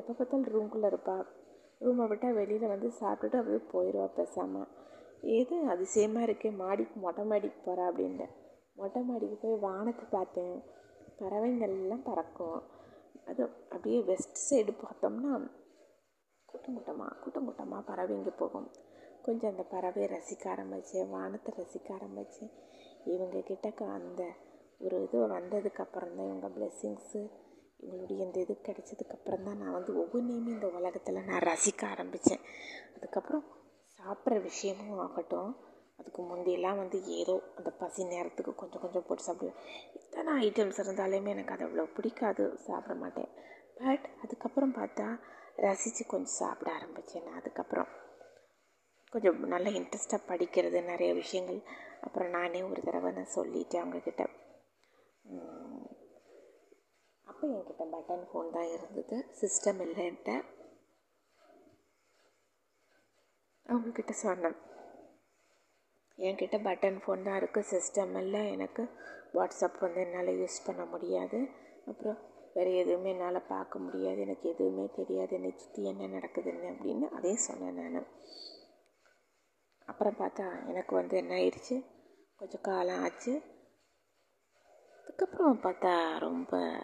எப்போ 0.00 0.12
பார்த்தாலும் 0.12 0.52
ரூம்குள்ளே 0.54 0.88
இருப்பா. 0.93 1.16
ரூமை 1.81 2.04
விட்டால் 2.09 2.38
வெளியில் 2.40 2.73
வந்து 2.73 2.88
சாப்பிட்டுட்டு 3.00 3.40
அப்படியே 3.40 3.62
போயிடுவா 3.73 4.07
பேசாமல் 4.19 4.71
ஏது 5.37 5.57
அதிசயமாக 5.73 6.26
இருக்கே 6.28 6.50
மாடிக்கு 6.62 6.97
மொட்டை 7.00 7.23
மாடிக்கு 7.25 7.59
போகிறா 7.66 7.85
அப்படின்ட்டு. 7.90 8.26
மொட்டை 8.75 9.00
மாடிக்கு 9.02 9.37
போய் 9.43 9.62
வானத்தை 9.66 10.04
பார்த்தேன். 10.11 10.57
பறவைங்கள்லாம் 11.21 12.07
பறக்கும். 12.11 12.61
அது 13.31 13.43
அப்படியே 13.75 14.00
வெஸ்ட் 14.11 14.40
சைடு 14.47 14.73
பார்த்தோம்னா 14.85 15.33
கூட்டம் 16.54 16.75
கூட்டமாக 16.76 17.14
கூட்டம் 17.23 17.46
கூட்டமாக 17.46 17.82
பறவைங்க 17.90 18.32
போகும். 18.42 18.68
கொஞ்சம் 19.26 19.50
அந்த 19.52 19.64
பறவையை 19.73 20.06
ரசிக்க 20.14 20.44
ஆரம்பித்தேன் 20.54 21.12
வானத்தை 21.14 21.50
ரசிக்க 21.61 21.88
ஆரம்பித்தேன் 21.99 22.52
இவங்க 23.12 23.38
கிட்டக்க 23.49 23.87
அந்த 23.99 24.23
ஒரு 24.84 24.96
இது 25.06 25.18
வந்ததுக்கப்புறம் 25.34 26.14
தான் 26.16 26.28
இவங்க 26.30 26.49
பிளெஸ்ஸிங்ஸு 26.56 27.20
இவங்களுடைய 27.84 28.20
இந்த 28.26 28.38
இது 28.44 28.54
கிடைச்சதுக்கப்புறம் 28.68 29.44
தான் 29.46 29.61
நான் 29.62 29.76
வந்து 29.76 29.92
ஒவ்வொன்றையுமே 30.02 30.50
இந்த 30.56 30.68
உலகத்தில் 30.78 31.26
நான் 31.30 31.44
ரசிக்க 31.50 31.82
ஆரம்பித்தேன் 31.87 32.42
அதுக்கப்புறம் 32.96 33.44
சாப்பிட்ற 33.99 34.38
விஷயமும் 34.49 35.00
ஆகட்டும் 35.04 35.52
அதுக்கு 35.99 36.23
முந்தியெல்லாம் 36.23 36.80
வந்து 36.82 36.99
ஏதோ 37.20 37.34
அந்த 37.58 37.70
பசி 37.80 38.04
நேரத்துக்கு 38.04 38.52
கொஞ்சம் 38.54 38.82
கொஞ்சம் 38.84 39.04
போட்டு 39.08 39.26
சாப்பிடுவேன். 39.26 39.58
எத்தனை 39.99 40.32
ஐட்டம்ஸ் 40.46 40.80
இருந்தாலுமே 40.82 41.32
எனக்கு 41.34 41.54
அது 41.54 41.64
அவ்வளோ 41.66 41.84
பிடிக்காது 41.96 42.44
சாப்பிட 42.66 42.94
மாட்டேன். 42.94 43.30
பட் 43.78 44.06
அதுக்கப்புறம் 44.25 44.75
பார்த்தா 44.75 45.06
ரசித்து 45.56 46.06
கொஞ்சம் 46.06 46.38
சாப்பிட 46.40 46.73
ஆரம்பித்தேன் 46.73 47.23
நான். 47.23 47.34
அதுக்கப்புறம் 47.34 47.90
கொஞ்சம் 49.11 49.40
நல்லா 49.40 49.70
இன்ட்ரெஸ்ட்டாக 49.70 50.28
படிக்கிறது 50.28 50.84
நிறைய 50.84 51.14
விஷயங்கள். 51.14 51.61
அப்புறம் 52.00 52.30
நானே 52.30 52.62
ஒரு 52.62 52.82
தடவை 52.82 53.12
நான் 53.12 53.34
சொல்லிட்டேன் 53.34 53.82
அவங்கக்கிட்ட 53.82 54.25
அப்போ 57.26 57.46
என்கிட்ட 57.46 57.84
பட்டன் 57.92 58.25
ஃபோன் 58.28 58.50
தான் 58.50 58.70
இருந்தது. 58.73 59.16
சிஸ்டம் 59.40 59.80
இல்லைன்ட்டு 59.87 60.34
அவங்கக்கிட்ட 63.66 64.11
சொன்னேன். 64.11 64.56
என்கிட்ட 66.18 66.56
பட்டன் 66.66 66.99
ஃபோன் 67.02 67.23
தான் 67.23 67.38
இருக்குது 67.40 67.70
சிஸ்டம் 67.73 68.16
இல்லை. 68.23 68.50
எனக்கு 68.50 68.82
வாட்ஸ்அப் 69.34 69.78
வந்து 69.80 70.00
என்னால் 70.00 70.38
யூஸ் 70.40 70.64
பண்ண 70.66 70.84
முடியாது. 70.84 71.49
அப்புறம் 71.87 72.18
வேறு 72.54 72.76
எதுவுமே 72.76 73.11
என்னால் 73.11 73.46
பார்க்க 73.49 73.78
முடியாது. 73.78 74.20
எனக்கு 74.20 74.49
எதுவுமே 74.49 74.90
தெரியாது. 74.96 75.34
என்னை 75.34 75.52
சுற்றி 75.56 75.84
என்ன 75.84 76.18
நடக்குதுன்னு 76.18 76.73
அப்படின்னு 76.73 77.08
அதையும் 77.08 77.46
சொன்னேன் 77.49 77.92
நான். 77.92 78.06
அப்புறம் 79.87 80.16
பார்த்தா 80.18 80.68
எனக்கு 80.68 80.94
வந்து 80.94 81.16
என்ன 81.16 81.34
ஆயிடுச்சு? 81.34 81.84
கொஞ்சம் 82.37 82.61
காலம் 82.61 83.02
ஆச்சு. 83.02 83.42
அதுக்கப்புறம் 85.02 85.61
பார்த்தா 85.62 86.18
ரொம்ப 86.18 86.78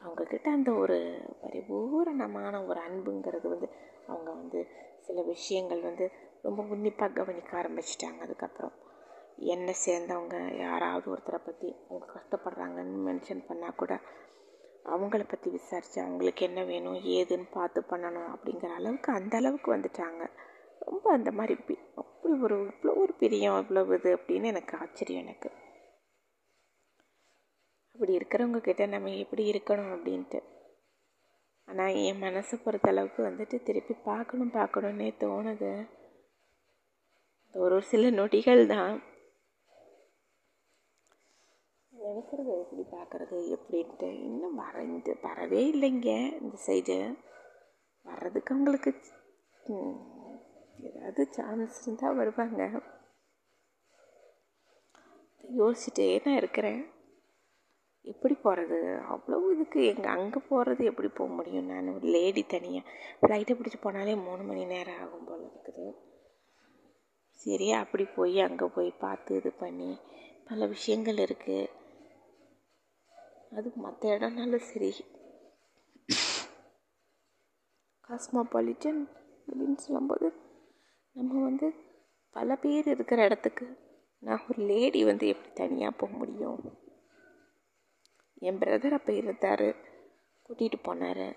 அவங்கக்கிட்ட 0.00 0.44
அந்த 0.44 0.72
ஒரு 0.72 0.96
பரிபூரணமான 1.40 2.64
ஒரு 2.64 2.80
அன்புங்கிறது 2.80 3.48
வந்து 3.48 3.68
அவங்க 4.06 4.30
வந்து 4.32 4.66
சில 5.00 5.22
விஷயங்கள் 5.22 5.82
வந்து 5.82 6.10
ரொம்ப 6.42 6.62
உன்னிப்பாக 6.62 7.12
கவனிக்க 7.12 7.62
ஆரம்பிச்சிட்டாங்க. 7.62 8.18
அதுக்கப்புறம் 8.18 8.72
என்னை 9.38 9.74
சேர்ந்தவங்க 9.86 10.56
யாராவது 10.56 11.06
ஒருத்தரை 11.14 11.40
பற்றி 11.44 11.76
அவங்க 11.88 12.06
கஷ்டப்படுறாங்கன்னு 12.16 13.06
மென்ஷன் 13.08 13.46
பண்ணால் 13.48 13.76
கூட 13.76 14.00
அவங்கள 14.84 15.22
பற்றி 15.28 15.50
விசாரித்து 15.50 16.02
அவங்களுக்கு 16.02 16.44
என்ன 16.44 16.64
வேணும் 16.64 16.94
ஏதுன்னு 16.94 17.46
பார்த்து 17.50 17.80
பண்ணணும் 17.90 18.30
அப்படிங்கிற 18.34 18.70
அளவுக்கு 18.74 19.12
அந்த 19.12 19.36
அளவுக்கு 19.36 19.76
வந்துட்டாங்க. 19.76 20.22
ரொம்ப 20.78 21.12
அந்த 21.12 21.30
மாதிரி 21.30 21.54
அப்படி 21.96 22.34
ஒரு 22.42 22.56
இவ்வளோ 22.70 22.94
ஒரு 22.96 23.12
பிரியம் 23.14 23.58
இவ்வளோ 23.58 23.94
இது 23.94 24.16
அப்படின்னு 24.16 24.44
எனக்கு 24.44 24.76
ஆச்சரியம் 24.76 25.22
எனக்கு. 25.22 25.50
அப்படி 27.94 28.12
இருக்கிறவங்க 28.18 28.60
கிட்ட 28.60 28.86
நம்ம 28.86 29.10
எப்படி 29.10 29.52
இருக்கணும் 29.52 29.92
அப்படின்ட்டு. 29.96 30.40
ஆனால் 31.64 31.94
என் 31.94 32.22
மனசை 32.22 32.62
பொறுத்த 32.64 32.88
அளவுக்கு 32.88 33.22
வந்துட்டு 33.22 33.62
திருப்பி 33.62 33.94
பார்க்கணும் 34.04 34.52
பார்க்கணுன்னே 34.52 35.10
தோணுது. 35.24 35.88
ஒரு 37.54 37.82
சில 37.82 38.10
நொடிகள் 38.10 38.66
தான். 38.66 39.02
நினைக்கிறது 42.12 42.52
எப்படி 42.62 42.84
பார்க்குறது 42.94 43.36
எப்படின்ட்டு 43.56 44.08
இன்னும் 44.28 44.58
வரைந்து 44.62 45.12
வரவே 45.26 45.60
இல்லைங்க 45.72 46.10
இந்த 46.42 46.56
சைடு 46.66 46.96
வர்றதுக்கு 48.06 48.54
அவங்களுக்கு 48.54 48.92
ஏதாவது 50.88 51.22
சான்ஸ் 51.36 51.76
இருந்தால் 51.82 52.18
வருவாங்க. 52.20 52.62
யோசிச்சுட்டே 55.58 56.06
நான் 56.24 56.40
இருக்கிறேன். 56.40 56.80
எப்படி 58.04 58.34
போகிறது 58.44 58.78
அவ்வளோ 59.14 59.36
இதுக்கு 59.54 59.80
எங்கள் 59.90 60.12
அங்கே 60.14 60.40
போகிறது 60.48 60.82
எப்படி 60.90 61.08
போக 61.18 61.28
முடியும்? 61.38 61.68
நான் 61.72 61.92
ஒரு 61.96 62.06
லேடி 62.14 62.42
தனியாக 62.54 62.88
ஃப்ளைட்டை 63.20 63.54
பிடிச்சி 63.58 63.78
போனாலே 63.82 64.14
மூணு 64.26 64.42
மணி 64.48 64.64
நேரம் 64.72 64.98
ஆகும் 65.02 65.28
போல் 65.28 65.44
இருக்குது. 65.50 65.86
சரி 67.40 67.68
அப்படி 67.82 68.04
போய் 68.16 68.36
அங்கே 68.46 68.68
போய் 68.76 68.90
பார்த்து 69.04 69.36
இது 69.40 69.52
பண்ணி 69.62 69.90
பல 70.48 70.66
விஷயங்கள் 70.74 71.20
இருக்குது 71.26 71.70
அது 73.56 73.72
மற்ற 73.74 74.18
இடம்னாலும் 74.18 74.58
சரி. 74.58 75.04
காஸ்மோபாலிட்டன் 78.08 79.08
அப்படின்னு 79.46 79.74
சொல்லும்போது 79.74 80.32
நம்ம 81.12 81.42
வந்து 81.42 81.74
பல 82.30 82.56
பேர் 82.56 82.86
இருக்கிற 82.86 83.24
இடத்துக்கு 83.24 83.66
நான் 84.18 84.44
ஒரு 84.48 84.62
லேடி 84.62 85.04
வந்து 85.04 85.28
எப்படி 85.28 85.52
தனியாக 85.52 85.96
போக 85.96 86.12
முடியும்? 86.12 86.78
என் 88.34 88.58
பிரதர் 88.58 88.90
அப்போ 88.90 89.12
இருந்தார். 89.12 89.68
கூட்டிகிட்டு 90.46 90.78
போனார். 90.84 91.36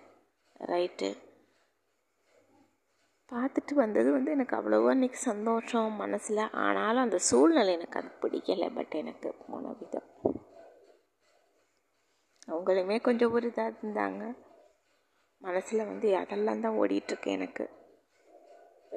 ரைட்டு 0.59 1.17
பார்த்துட்டு 3.31 3.73
வந்தது 3.73 4.11
வந்து 4.11 4.31
எனக்கு 4.31 4.55
அவ்வளோவா 4.55 4.93
அன்றைக்கி 4.95 5.11
சந்தோஷம் 5.11 5.93
மனசில். 5.93 6.49
ஆனாலும் 6.51 7.03
அந்த 7.03 7.17
சூழ்நிலை 7.17 7.73
எனக்கு 7.73 7.99
அது 7.99 8.11
பிடிக்கலை. 8.21 8.75
பட் 8.75 8.93
எனக்கு 8.93 9.33
போன 9.47 9.75
விதம் 9.79 10.09
அவங்களுமே 12.47 12.97
கொஞ்சம் 13.01 13.31
ஒரு 13.31 13.47
இதாக 13.51 13.71
இருந்தாங்க. 13.71 14.23
மனசில் 15.41 15.87
வந்து 15.87 16.07
அதெல்லாம் 16.17 16.61
தான் 16.61 16.77
ஓடிட்டுருக்கு 16.81 17.29
எனக்கு. 17.31 17.65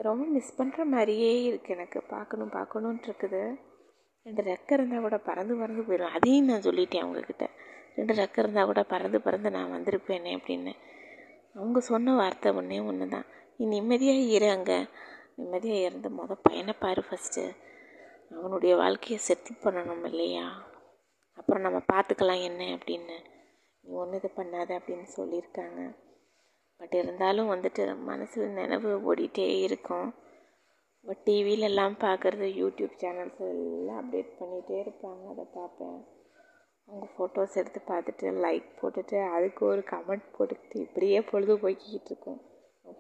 ரொம்ப 0.06 0.24
மிஸ் 0.26 0.56
பண்ணுற 0.58 0.84
மாதிரியே 0.84 1.30
இருக்குது 1.48 1.74
எனக்கு. 1.76 2.00
பார்க்கணும் 2.14 2.52
பார்க்கணுன்ட்டு 2.58 3.08
இருக்குது 3.10 3.42
ரெண்டு 4.26 4.42
ரெக்கை 4.42 4.74
இருந்தால் 4.76 5.00
கூட 5.00 5.16
பறந்து 5.18 5.54
பறந்து 5.54 5.82
போயிடும் 5.82 6.14
அதையும் 6.16 6.48
நான் 6.50 6.66
சொல்லிட்டேன் 6.66 7.04
அவங்கக்கிட்ட 7.04 7.46
ரெண்டு 7.94 8.14
ரெக்கை 8.14 8.40
இருந்தால் 8.42 8.66
கூட 8.66 8.82
பறந்து 8.82 9.18
பறந்து 9.20 9.50
நான் 9.50 9.72
வந்திருப்பேனே 9.76 10.32
அப்படின்னு. 10.38 10.72
அவங்க 11.54 11.78
சொன்ன 11.80 12.14
வார்த்தை 12.14 12.48
ஒன்றே 12.52 12.80
ஒன்று 12.80 13.06
தான் 13.08 13.26
நீ 13.56 13.66
நிம்மதியாக 13.66 14.26
இரு 14.34 14.48
அங்கே. 14.50 14.78
நிம்மதியாக 15.36 15.86
இருந்து 15.88 16.08
மொதல் 16.10 16.44
பையனை 16.48 16.74
ஃபஸ்ட்டு 17.08 17.44
அவனுடைய 18.30 18.72
வாழ்க்கையை 18.76 19.18
செட்டில் 19.28 19.62
பண்ணணும் 19.64 20.04
இல்லையா? 20.04 20.46
அப்புறம் 21.38 21.62
நம்ம 21.62 21.78
பார்த்துக்கலாம் 21.92 22.42
என்ன 22.42 22.62
அப்படின்னு. 22.76 23.16
நீ 23.88 23.94
ஒன்றும் 23.94 24.18
இது 24.20 24.30
பண்ணாத 24.36 24.70
அப்படின்னு 24.78 25.06
சொல்லியிருக்காங்க. 25.16 25.96
பட் 26.80 26.94
இருந்தாலும் 26.94 27.52
வந்துட்டு 27.52 27.96
மனசில் 27.96 28.48
நினைவு 28.48 28.90
ஓடிட்டே 29.08 29.46
இருக்கும். 29.60 30.08
பட் 31.04 31.22
டிவிலெல்லாம் 31.26 31.94
பார்க்குறது 32.04 32.46
யூடியூப் 32.62 32.94
சேனல்ஸ் 33.02 33.40
எல்லாம் 33.46 34.00
அப்டேட் 34.00 34.32
பண்ணிகிட்டே 34.40 34.76
இருப்பாங்க. 34.84 35.22
அதை 35.30 35.44
பார்ப்பேன். 35.54 35.98
அவங்க 36.88 37.06
ஃபோட்டோஸ் 37.14 37.56
எடுத்து 37.60 37.80
பார்த்துட்டு 37.86 38.26
லைக் 38.44 38.68
போட்டுட்டு 38.80 39.30
அதுக்கு 39.36 39.66
ஒரு 39.66 39.82
கமெண்ட் 39.90 40.26
போட்டுக்கிட்டு 40.36 40.78
இப்படியே 40.86 41.20
பொழுது 41.20 41.54
போய்க்கிட்டு 41.54 42.10
இருக்கும். 42.12 42.40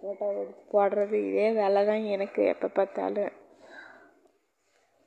ஃபோட்டோ 0.00 0.26
எடுத்து 0.40 0.64
போடுறது 0.72 1.18
இதே 1.28 1.52
வேலை 1.52 1.86
தான் 1.86 2.04
எனக்கு 2.04 2.44
எப்போ 2.44 2.68
பார்த்தாலும். 2.68 3.32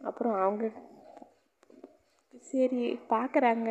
அப்புறம் 0.01 0.33
அவங்க 0.33 0.71
சரி 2.51 2.99
பார்க்குறாங்க. 3.09 3.69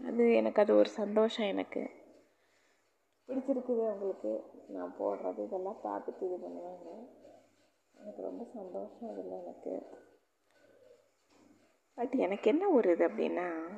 அது 0.00 0.34
எனக்கு 0.34 0.60
அது 0.60 0.76
ஒரு 0.76 0.88
சந்தோஷம் 0.88 1.46
எனக்கு. 1.46 1.90
பிடிச்சிருக்குது 3.28 3.82
அவங்களுக்கு 3.86 4.44
நான் 4.68 4.94
போடுறது 4.98 5.44
இதெல்லாம் 5.44 5.80
பார்த்துட்டு 5.84 6.22
இது 6.22 6.36
பண்ணுவாங்க. 6.36 6.88
எனக்கு 7.94 8.22
ரொம்ப 8.22 8.44
சந்தோஷம் 8.44 9.10
அதில் 9.10 9.30
எனக்கு. 9.30 9.82
பட் 11.94 12.12
எனக்கு 12.12 12.50
என்ன 12.50 12.68
ஒரு 12.68 12.90
இது 12.90 13.08
அப்படின்னா 13.08 13.72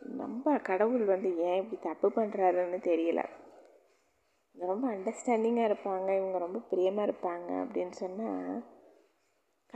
நம்ம 0.00 0.58
கடவுள் 0.58 1.04
வந்து 1.04 1.36
ஏன் 1.36 1.62
இப்படி 1.62 1.80
தப்பு 1.80 2.08
பண்ணுறாருன்னு 2.08 2.78
தெரியல. 2.82 3.28
ரொம்ப 4.54 4.90
அண்டர்ஸ்டாண்டிங்காக 4.90 5.68
இருப்பாங்க. 5.70 6.16
இவங்க 6.16 6.38
ரொம்ப 6.38 6.58
பிரியமாக 6.58 7.12
இருப்பாங்க 7.12 7.50
அப்படின்னு 7.64 7.90
சொன்னால் 7.90 8.62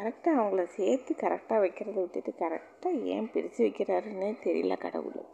கரெக்டாக 0.00 0.40
அவங்கள 0.40 0.64
சேர்த்து 0.64 1.14
கரெக்டாக 1.14 1.62
வைக்கிறத 1.62 1.95
விட்டுட்டு 1.95 2.33
கரெக்டாக 2.38 3.00
ஏன் 3.04 3.30
பிரித்து 3.30 3.64
வைக்கிறாருன்னே 3.64 4.28
தெரியல 4.45 4.78
கடவுள். 4.78 5.25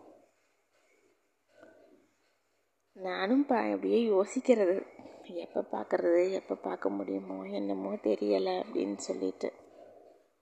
நானும் 2.93 3.47
பா 3.47 3.57
அப்படியே 3.57 4.09
யோசிக்கிறது. 4.09 4.87
எப்போ 5.25 5.61
பார்க்குறது 5.73 6.33
எப்போ 6.33 6.55
பார்க்க 6.55 6.89
முடியுமோ 6.89 7.45
என்னமோ 7.49 7.93
தெரியலை 7.95 8.55
அப்படின்னு 8.63 8.97
சொல்லிட்டு. 8.97 9.53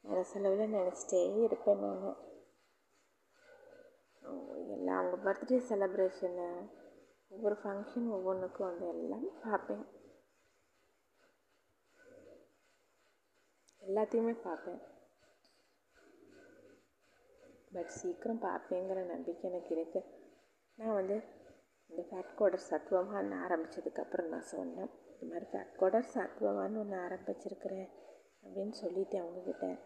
மனசளவில் 0.04 0.74
நினச்சிட்டே 0.74 1.42
இருப்பேன் 1.42 1.78
நான். 1.78 2.16
எல்லாம் 4.68 4.98
அவங்க 4.98 5.16
பர்த்டே 5.26 5.58
செலப்ரேஷனு 5.70 6.48
ஒவ்வொரு 7.28 7.56
ஃபங்க்ஷன் 7.64 8.08
ஒவ்வொன்றுக்கும் 8.10 8.68
வந்து 8.68 8.88
எல்லாமே 8.88 9.30
பார்ப்பேன். 9.44 9.93
எல்லாத்தையுமே 13.86 14.40
பார்ப்பேன். 14.42 14.80
பட் 17.72 17.88
சீக்கிரம் 17.88 18.42
பார்ப்பேங்கிற 18.42 19.06
நம்பிக்கை 19.06 19.50
எனக்கு 19.50 19.74
இருக்குது 19.74 20.04
நான் 20.74 20.94
வந்து 20.94 21.22
இந்த 21.86 22.02
ஃபேட் 22.10 22.32
கோடர் 22.38 22.66
சத்துவமான்னு 22.70 23.36
ஆரம்பித்ததுக்கப்புறம் 23.46 24.28
நான் 24.28 24.50
சொன்னேன். 24.52 24.90
இந்த 25.20 25.34
மாதிரி 25.34 25.50
ஃபேட் 25.50 25.74
கோடர் 25.78 26.06
சத்துவமான்னு 26.14 26.78
ஒன்று 26.78 26.96
ஆரம்பிச்சிருக்கிறேன் 26.96 27.88
அப்படின்னு 28.42 28.74
சொல்லிவிட்டேன் 28.82 29.24
அவங்கக்கிட்ட 29.24 29.80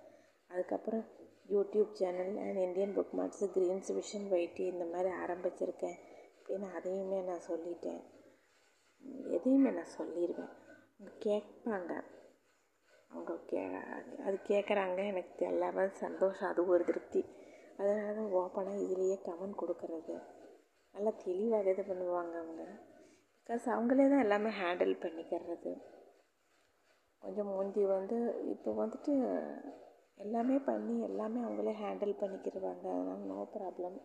அதுக்கப்புறம் 0.49 1.05
YouTube 1.49 1.93
channel 1.93 2.37
and 2.37 2.57
Indian 2.57 2.97
book 2.97 3.17
marts 3.19 3.47
greens 3.55 3.90
vision 3.99 4.28
வைட்டி 4.28 4.64
இந்த 4.64 4.85
மாதிரி 4.85 5.14
ஆரம்பிச்சிருக்கேன் 5.14 5.99
அப்படின்னு 6.38 6.75
அதையுமே 6.75 7.21
நான் 7.21 7.47
சொல்லிட்டேன். 7.49 8.02
எதையுமே 9.31 9.71
நான் 9.71 9.97
சொல்லிடுவேன். 9.99 10.52
கேட்பாங்க. 11.21 12.05
அவங்க 13.10 13.32
கே 13.50 13.60
அது 14.26 14.36
கேட்குறாங்க 14.50 14.98
எனக்கு 15.12 15.46
எல்லாமே 15.46 15.84
சந்தோஷம். 16.04 16.48
அது 16.48 16.66
ஒரு 16.66 16.84
திருப்தி. 16.84 17.22
அதனால 17.78 18.14
தான் 18.14 18.32
ஓப்பனாக 18.32 18.84
இதுலேயே 18.84 19.16
கமெண்ட் 19.28 19.60
கொடுக்கறது. 19.62 20.14
நல்லா 20.94 21.10
தெளிவாக 21.24 21.70
இது 21.70 21.82
பண்ணுவாங்க 21.82 22.34
அவங்க. 22.42 22.64
பிகாஸ் 23.40 23.66
அவங்களே 23.74 24.08
தான் 24.08 24.24
எல்லாமே 24.24 24.50
ஹேண்டில் 24.60 24.94
பண்ணிக்கிறது. 25.04 25.72
கொஞ்சம் 27.22 27.52
முந்தி 27.56 27.84
வந்து 27.84 28.16
இப்போ 28.52 28.70
வந்துட்டு 28.72 29.12
எல்லாமே 30.16 30.56
பண்ணி 30.58 30.94
எல்லாமே 31.02 31.40
அவங்களே 31.42 31.74
ஹேண்டில் 31.82 32.20
பண்ணிக்கிடுவாங்க 32.20 32.86
அதனால் 32.94 33.26
நோ 33.26 33.38
ப்ராப்ளம் 33.56 33.98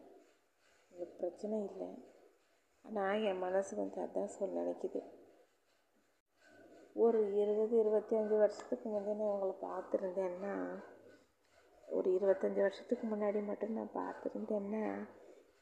எனக்கு 0.92 1.16
பிரச்சனை 1.18 1.58
இல்லை. 1.70 1.90
ஆனால் 2.86 3.22
என் 3.22 3.44
மனசு 3.46 3.76
வந்து 3.76 4.00
அதான் 4.02 4.36
சொல்ல 4.38 4.62
நினைக்கிது. 4.62 5.02
ஒரு 6.96 7.20
இருபது 7.42 7.80
இருபத்தி 7.80 8.16
அஞ்சு 8.16 8.36
வருஷத்துக்கு 8.38 8.90
முந்தைய 8.90 9.16
நான் 9.18 9.30
இவங்களை 9.30 9.56
பார்த்துருந்தேன்னா 9.62 10.56
ஒரு 11.88 12.10
இருபத்தஞ்சி 12.12 12.62
வருஷத்துக்கு 12.62 13.06
முன்னாடி 13.08 13.46
மட்டும் 13.46 13.74
நான் 13.74 13.96
பார்த்துருந்தேன்னா 13.96 14.84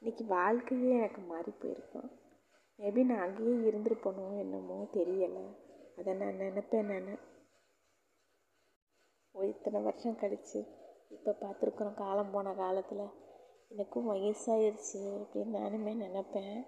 இன்றைக்கி 0.02 0.24
வாழ்க்கையே 0.26 0.90
எனக்கு 0.96 1.20
மாறி 1.20 1.50
போயிருக்கும். 1.50 2.10
மேபி 2.78 3.02
நான் 3.04 3.18
அங்கேயே 3.18 3.70
இருந்திருப்பனோ 3.70 4.24
என்னமோ 4.38 4.76
தெரியலை. 4.92 5.44
அதை 5.96 6.14
நான் 6.14 6.40
நினப்பேன் 6.40 6.90
நான். 6.92 7.18
இத்தனை 9.34 9.80
வருஷம் 9.82 10.18
கழித்து 10.18 10.60
இப்போ 11.08 11.30
பார்த்துருக்குறோம் 11.40 11.94
காலம் 11.94 12.30
போன 12.30 12.54
காலத்தில். 12.54 13.06
எனக்கும் 13.68 14.10
வயசாயிருச்சு 14.10 15.02
அப்படின்னு 15.20 15.56
நானுமே 15.60 15.94
நினப்பேன். 16.04 16.58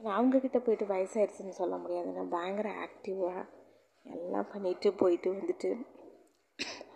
ஆனால் 0.00 0.16
அவங்கக்கிட்ட 0.18 0.60
போயிட்டு 0.64 0.86
வயசாயிருச்சுன்னு 0.86 1.60
சொல்ல 1.60 1.76
முடியாது. 1.76 2.12
நான் 2.12 2.28
பயங்கர 2.28 2.70
ஆக்டிவாக 2.86 3.42
எல்லாம் 4.04 4.50
பண்ணிட்டு 4.52 4.92
போயிட்டு 4.92 5.32
வந்துட்டு 5.32 5.86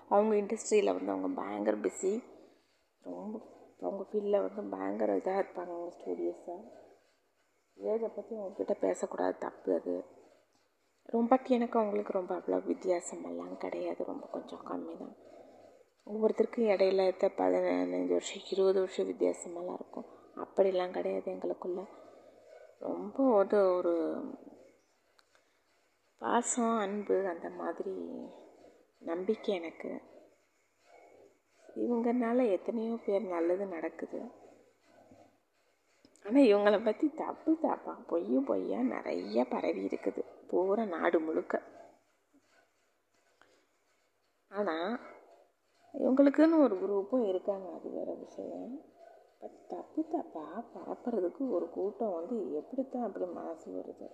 அவங்க 0.08 0.34
இண்டஸ்ட்ரியில் 0.34 0.94
வந்து 0.94 1.12
அவங்க 1.12 1.42
பயங்கர 1.42 1.76
பிஸி 1.76 2.25
ரொம்ப 3.02 3.40
அவங்க 3.80 4.06
ஃபீல்டில் 4.12 4.54
வந்து 4.54 4.76
பயங்கர 4.76 5.16
இதாக 5.16 5.44
இருப்பாங்க 5.44 5.72
அவங்க 5.76 5.92
ஸ்டூடியோஸை 5.96 6.56
ஏஜை 7.76 8.14
பற்றி 8.14 8.36
அவங்கக்கிட்ட 8.36 8.72
பேசக்கூடாது 8.72 9.38
தப்பு 9.38 9.75
அது. 9.75 10.04
ரொம்ப 11.04 11.40
எனக்கு 11.46 11.78
அவங்களுக்கு 11.78 12.12
ரொம்ப 12.12 12.34
அவ்வளோ 12.34 12.58
வித்தியாசமெல்லாம் 12.66 13.56
கிடையாது 13.56 14.04
ரொம்ப 14.04 14.26
கொஞ்சம் 14.26 14.60
கம்மி 14.60 14.98
தான் 14.98 15.16
ஒவ்வொருத்தருக்கும் 16.06 16.70
இடையில 16.72 17.00
இருக்க 17.00 17.26
பதினஞ்சு 17.26 18.08
வருஷம் 18.08 18.42
இருபது 18.50 18.78
வருஷம் 18.78 19.08
வித்தியாசமெல்லாம் 19.08 19.75
இருக்கும். 19.75 20.04
அப்படிலாம் 20.36 20.90
கிடையாது 20.90 21.32
எங்களுக்குள்ள. 21.32 21.88
ரொம்ப 22.78 23.36
வந்து 23.36 23.75
ஒரு 23.75 23.94
பாசம் 26.18 26.78
அன்பு 26.78 27.16
அந்த 27.28 27.50
மாதிரி 27.50 27.94
நம்பிக்கை 28.99 29.54
எனக்கு. 29.54 29.90
இவங்கனால 31.76 32.50
எத்தனையோ 32.50 32.94
பேர் 33.06 33.25
நல்லது 33.26 33.66
நடக்குது. 33.66 34.20
ஆனால் 36.25 36.46
இவங்களை 36.46 36.85
பற்றி 36.85 37.08
தப்பு 37.14 37.58
தப்பா 37.58 37.92
பொய்யும் 38.06 38.44
பொய்யா 38.44 38.78
நிறைய 38.82 39.44
பரவி 39.44 39.82
இருக்குது 39.87 40.23
பூரா 40.46 40.85
நாடு 40.85 41.20
முழுக்க. 41.20 41.62
ஆனால் 44.50 45.00
இவங்களுக்குன்னு 45.94 46.62
ஒரு 46.62 46.76
குரூப்பும் 46.76 47.29
இருக்காங்க 47.29 47.68
அது 47.72 47.90
வேறு 47.90 48.14
விஷயம். 48.18 48.72
பட் 49.38 49.66
தப்பு 49.68 50.00
தப்பாக 50.14 50.64
பரப்புறதுக்கு 50.74 51.42
ஒரு 51.50 51.68
கூட்டம் 51.70 52.12
வந்து 52.12 52.52
எப்படித்தான் 52.52 53.07
அப்படி 53.07 53.26
மனசு 53.33 53.66
வருது? 53.79 54.09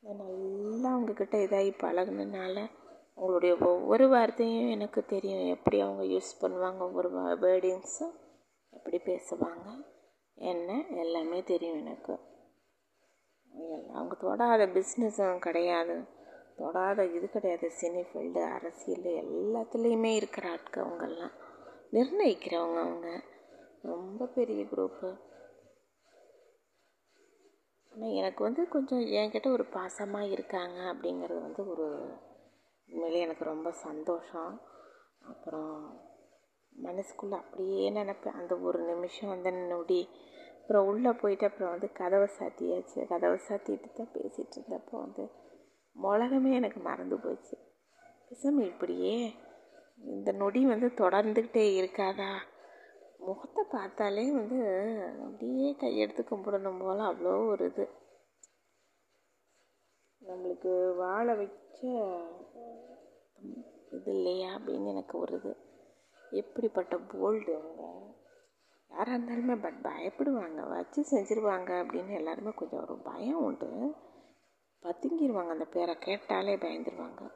நல்லா 0.00 0.96
அவங்கக்கிட்ட 0.96 1.36
இதாகி 1.44 1.72
பழகுனனால 1.78 2.70
அவங்களுடைய 3.16 3.66
ஒவ்வொரு 3.66 4.08
வார்த்தையும் 4.08 4.68
எனக்கு 4.68 5.04
தெரியும். 5.04 5.46
எப்படி 5.46 5.80
அவங்க 5.80 6.02
யூஸ் 6.02 6.30
பண்ணுவாங்க 6.40 6.78
ஒவ்வொரு 6.78 7.08
வேர்டிங்ஸும் 7.34 8.14
எப்படி 8.70 9.00
பேசுவாங்க 9.04 9.86
என்ன 10.34 10.84
எல்லாமே 10.90 11.42
தெரியும் 11.42 11.78
எனக்கு. 11.78 12.18
அவங்க 13.92 14.14
தொடாத 14.14 14.66
பிஸ்னஸும் 14.66 15.38
கிடையாது. 15.38 15.96
தொடாத 16.56 17.06
இது 17.06 17.30
கிடையாது. 17.30 17.70
சினி 17.80 18.04
ஃபீல்டு 18.10 18.52
அரசியல் 18.52 19.24
எல்லாத்துலேயுமே 19.24 20.14
இருக்கிற 20.14 20.50
ஆட்கள் 20.50 20.84
அவங்கெல்லாம். 20.84 21.32
நிர்ணயிக்கிறவங்க 21.92 22.80
அவங்க. 22.80 23.22
ரொம்ப 23.82 24.26
பெரிய 24.26 24.64
குரூப்பு 24.64 25.18
ஆனால் 27.98 28.10
எனக்கு 28.10 28.44
வந்து 28.44 28.68
கொஞ்சம் 28.68 29.00
என்கிட்ட 29.00 29.48
ஒரு 29.52 29.64
பாசமாக 29.72 30.30
இருக்காங்க 30.30 30.76
அப்படிங்கிறது 30.90 31.40
வந்து 31.40 31.62
ஒரு 31.66 31.86
உண்மையிலே 32.88 33.20
எனக்கு 33.20 33.44
ரொம்ப 33.44 33.70
சந்தோஷம். 33.70 34.52
அப்புறம் 35.20 35.72
மனசுக்குள்ளே 36.72 37.36
அப்படியே 37.36 37.90
நினப்பேன். 37.90 38.32
அந்த 38.32 38.56
ஒரு 38.58 38.78
நிமிஷம் 38.82 39.28
வந்து 39.28 39.52
நொடி. 39.52 40.08
அப்புறம் 40.60 40.86
உள்ளே 40.86 41.10
போயிட்டு 41.10 41.46
அப்புறம் 41.46 41.70
வந்து 41.70 41.92
கதவை 41.92 42.28
சாத்தியாச்சு. 42.38 43.00
கதவை 43.06 43.38
சாத்திட்டு 43.48 43.90
தான் 43.92 44.14
பேசிகிட்டு 44.14 44.56
இருந்தப்போ 44.58 44.94
வந்து 44.98 45.24
உலகமே 45.96 46.52
எனக்கு 46.54 46.80
மறந்து 46.80 47.18
போச்சு. 47.18 47.56
பேசாமல் 48.28 48.66
இப்படியே 48.66 49.16
இந்த 49.96 50.32
நொடி 50.32 50.66
வந்து 50.66 50.90
தொடர்ந்துக்கிட்டே 50.96 51.66
இருக்காதா? 51.80 52.32
முகத்தை 53.18 53.64
பார்த்தாலே 53.70 54.32
வந்து 54.32 54.58
அப்படியே 55.22 55.72
கையெடுத்து 55.72 56.20
கும்பிடணும் 56.20 56.78
போல் 56.78 56.98
அவ்வளோ 56.98 57.46
ஒரு 57.46 57.64
இது. 57.64 57.88
நம்மளுக்கு 60.24 60.96
வாழ 60.96 61.34
வச்ச 61.34 61.80
இது 63.90 64.12
இல்லையா 64.14 64.54
அப்படின்னு 64.54 64.88
எனக்கு 64.88 65.18
ஒரு 65.18 65.36
இது. 65.36 65.56
எப்படிப்பட்ட 66.30 66.96
போல்டு 66.96 67.52
அவங்க 67.58 68.06
யாராக 68.90 69.18
இருந்தாலுமே 69.18 69.62
பட் 69.62 69.78
பயப்படுவாங்க. 69.82 70.68
வச்சு 70.68 71.04
செஞ்சுருவாங்க 71.10 71.70
அப்படின்னு 71.82 72.14
எல்லாருமே 72.14 72.50
கொஞ்சம் 72.50 72.80
ஒரு 72.80 72.98
பயம் 72.98 73.42
உண்டு. 73.42 73.94
பதுங்கிடுவாங்க 74.82 75.48
அந்த 75.48 75.64
பேரை. 75.64 75.98
கேட்டாலே 75.98 76.56
பயந்துருவாங்க. 76.56 77.32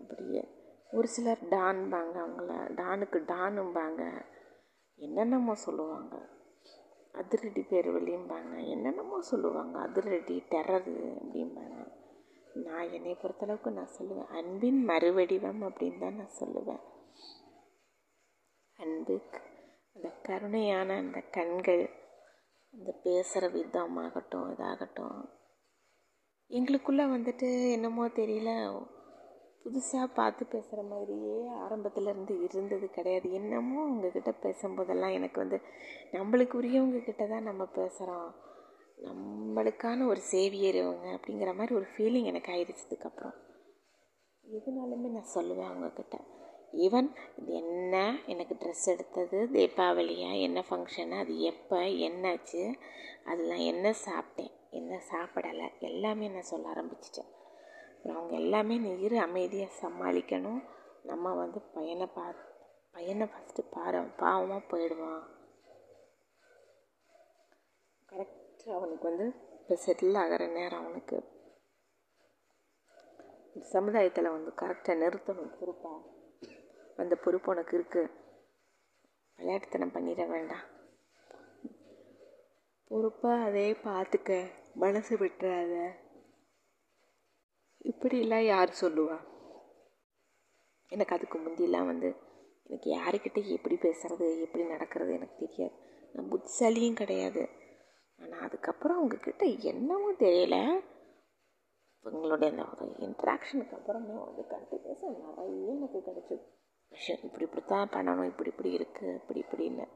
அப்படியே. 0.00 0.63
ஒரு 0.94 1.08
சிலர் 1.08 1.48
டான்பாங்க 1.48 2.16
அவங்கள. 2.24 2.74
டானுக்கு 2.74 3.18
டானும்பாங்க. 3.18 4.24
என்னென்னமோ 4.94 5.54
சொல்லுவாங்க. 5.54 6.28
அதிரடி 7.12 7.62
பேர் 7.62 7.86
வெளியும்பாங்க 7.86 8.68
என்னென்னமோ 8.68 9.20
சொல்லுவாங்க. 9.20 9.78
அதிரடி 9.78 10.42
டெரரு 10.50 11.18
அப்படிம்பாங்க. 11.24 11.92
நான் 12.54 12.90
என்னை 12.90 13.16
பொறுத்தளவுக்கு 13.22 13.72
நான் 13.72 13.94
சொல்லுவேன். 13.98 14.26
அன்பின் 14.26 14.88
மறுவடிவம் 14.88 15.62
அப்படின்னு 15.62 16.00
தான் 16.00 16.14
நான் 16.14 16.36
சொல்லுவேன். 16.40 16.80
அன்பு 18.76 19.20
அந்த 19.94 20.08
கருணையான 20.22 20.96
அந்த 20.96 21.20
கண்கள் 21.20 21.90
அந்த 22.72 22.92
பேசுகிற 23.02 23.58
விதமாகட்டும் 23.58 24.50
இதாகட்டும். 24.50 25.30
எங்களுக்குள்ளே 26.48 27.04
வந்துட்டு 27.16 27.72
என்னமோ 27.72 28.06
தெரியல. 28.06 28.92
புதுசாக 29.64 30.06
பார்த்து 30.14 30.46
பேசுகிற 30.46 30.82
மாதிரியே 30.82 31.36
ஆரம்பத்துலேருந்து 31.64 32.34
இருந்தது 32.46 32.90
கிடையாது. 32.90 33.32
என்னமோ 33.32 33.84
உங்ககிட்ட 33.84 34.32
பேசும்போதெல்லாம் 34.32 35.12
எனக்கு 35.12 35.38
வந்து 35.40 35.58
நம்மளுக்கு 36.12 36.52
உரியவங்க 36.52 36.98
கிட்ட 36.98 37.26
தான் 37.26 37.42
நம்ம 37.42 37.64
பேசுகிறோம் 37.64 38.28
நம்மளுக்கான 38.98 40.06
ஒரு 40.06 40.20
சேவியர் 40.20 40.74
இவங்க 40.74 41.06
அப்படிங்கிற 41.16 41.50
மாதிரி 41.54 41.74
ஒரு 41.74 41.86
ஃபீலிங் 41.92 42.24
எனக்கு 42.24 42.52
ஆயிடுச்சதுக்கப்புறம் 42.52 43.34
எதுனாலுமே 44.44 45.08
நான் 45.16 45.34
சொல்லுவேன் 45.34 45.70
அவங்கக்கிட்ட 45.70 46.16
ஈவன் 46.84 47.08
இது 47.36 47.52
என்ன 47.52 47.96
எனக்கு 48.26 48.54
ட்ரெஸ் 48.60 48.86
எடுத்தது 48.86 49.38
தீபாவளியா 49.52 50.30
என்ன 50.40 50.64
ஃபங்க்ஷனு 50.68 51.18
அது 51.18 51.34
எப்போ 51.40 51.78
என்னாச்சு 52.08 52.62
அதில் 53.24 53.64
என்ன 53.72 53.94
சாப்பிட்டேன் 54.06 54.52
என்ன 54.70 55.00
சாப்பிடலை 55.10 55.68
எல்லாமே 55.78 56.28
நான் 56.28 56.50
சொல்ல 56.52 56.68
ஆரம்பிச்சிட்டேன். 56.74 57.30
அவங்க 58.12 58.32
எல்லாமே 58.42 58.74
நீ 58.84 58.90
இரு 59.06 59.16
அமைதியாக 59.26 59.78
சமாளிக்கணும். 59.82 60.62
நம்ம 61.10 61.32
வந்து 61.42 61.58
பையனை 61.74 62.06
பா 62.16 62.24
பையனை 62.94 63.26
ஃபஸ்ட்டு 63.30 63.62
பாரு 63.74 64.00
பாவமாக 64.22 64.68
போயிடுவான் 64.70 65.22
கரெக்டாக 68.10 68.76
அவனுக்கு 68.78 69.06
வந்து 69.10 69.26
இப்போ 69.60 69.76
செட்டில் 69.84 70.20
ஆகிற 70.22 70.42
நேரம் 70.58 70.82
அவனுக்கு. 70.82 71.18
சமுதாயத்தில் 73.72 74.34
வந்து 74.36 74.50
கரெக்டாக 74.62 75.00
நிறுத்தணும் 75.02 75.56
பொறுப்பாக 75.58 76.00
அந்த 77.02 77.14
பொறுப்பு 77.24 77.50
உனக்கு 77.54 77.74
இருக்குது 77.78 78.12
விளையாட்டுத்தனம் 79.38 79.94
பண்ணிட 79.94 80.24
வேண்டாம். 80.34 80.64
பொறுப்பாக 82.90 83.46
அதே 83.48 83.68
பார்த்துக்க 83.86 84.32
மனசு 84.82 85.14
விட்டுறாத. 85.22 85.74
இப்படிலாம் 87.84 88.46
யார் 88.46 88.70
சொல்லுவா? 88.80 89.16
எனக்கு 90.88 91.14
அதுக்கு 91.14 91.38
முந்திலாம் 91.38 91.86
வந்து 91.86 92.14
எனக்கு 92.62 92.90
யாருக்கிட்ட 92.90 93.48
எப்படி 93.48 93.74
பேசுறது 93.74 94.40
எப்படி 94.40 94.64
நடக்கிறது 94.64 95.12
எனக்கு 95.12 95.36
தெரியாது. 95.38 95.74
நான் 96.12 96.30
புத்திசாலியும் 96.30 96.94
கிடையாது. 96.94 97.48
ஆனால் 98.18 98.40
அதுக்கப்புறம் 98.40 98.98
அவங்கக்கிட்ட 98.98 99.60
என்னமோ 99.60 100.12
தெரியல. 100.12 100.56
இவங்களுடைய 102.04 102.48
அந்த 102.50 102.64
ஒரு 102.64 102.86
இன்ட்ராக்ஷனுக்கு 102.98 103.74
அப்புறமே 103.74 104.14
வந்து 104.14 104.42
கண்டினியூஸாக 104.42 105.12
நிறைய 105.18 105.72
எனக்கு 105.72 105.98
கிடச்சிது. 105.98 106.42
விஷயம் 106.88 107.22
இப்படி 107.22 107.44
இப்படி 107.44 107.64
தான் 107.66 107.88
பண்ணணும் 107.88 108.24
இப்படி 108.24 108.50
இப்படி 108.50 108.76
இருக்குது 108.76 109.14
இப்படி 109.14 109.40
இப்படின்னு. 109.40 109.88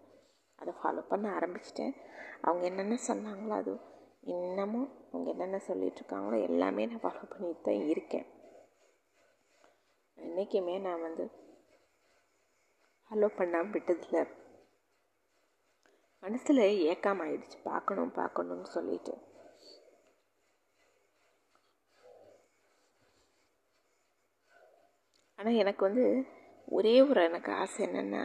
அதை 0.54 0.74
ஃபாலோ 0.82 1.02
பண்ண 1.08 1.38
ஆரம்பிச்சிட்டேன். 1.38 1.94
அவங்க 2.40 2.64
என்னென்ன 2.66 2.98
சொன்னாங்களோ 3.08 3.48
அது 3.48 3.72
இன்னமும் 4.22 4.88
அவங்க 5.12 5.28
என்னென்ன 5.30 5.60
சொல்லிகிட்ருக்காங்களோ 5.66 6.38
எல்லாமே 6.48 6.86
நான் 6.86 7.02
ஃபாலோ 7.04 7.22
பண்ணிட்டு 7.28 7.62
தான் 7.62 7.86
இருக்கேன். 7.88 8.26
என்றைக்குமே 10.18 10.74
நான் 10.78 11.00
வந்து 11.00 11.24
ஃபாலோ 13.10 13.28
பண்ணாமல் 13.36 13.74
விட்டதில்லை. 13.74 14.22
மனசில் 16.22 16.62
ஏக்காம 16.90 17.24
ஆயிடுச்சு. 17.26 17.58
பார்க்கணும் 17.62 18.12
பார்க்கணுன்னு 18.20 18.68
சொல்லிட்டு. 18.76 19.14
ஆனால் 25.38 25.58
எனக்கு 25.62 25.82
வந்து 25.84 26.04
ஒரே 26.68 26.94
ஒரு 27.00 27.20
எனக்கு 27.22 27.50
ஆசை 27.52 27.80
என்னென்னா 27.86 28.22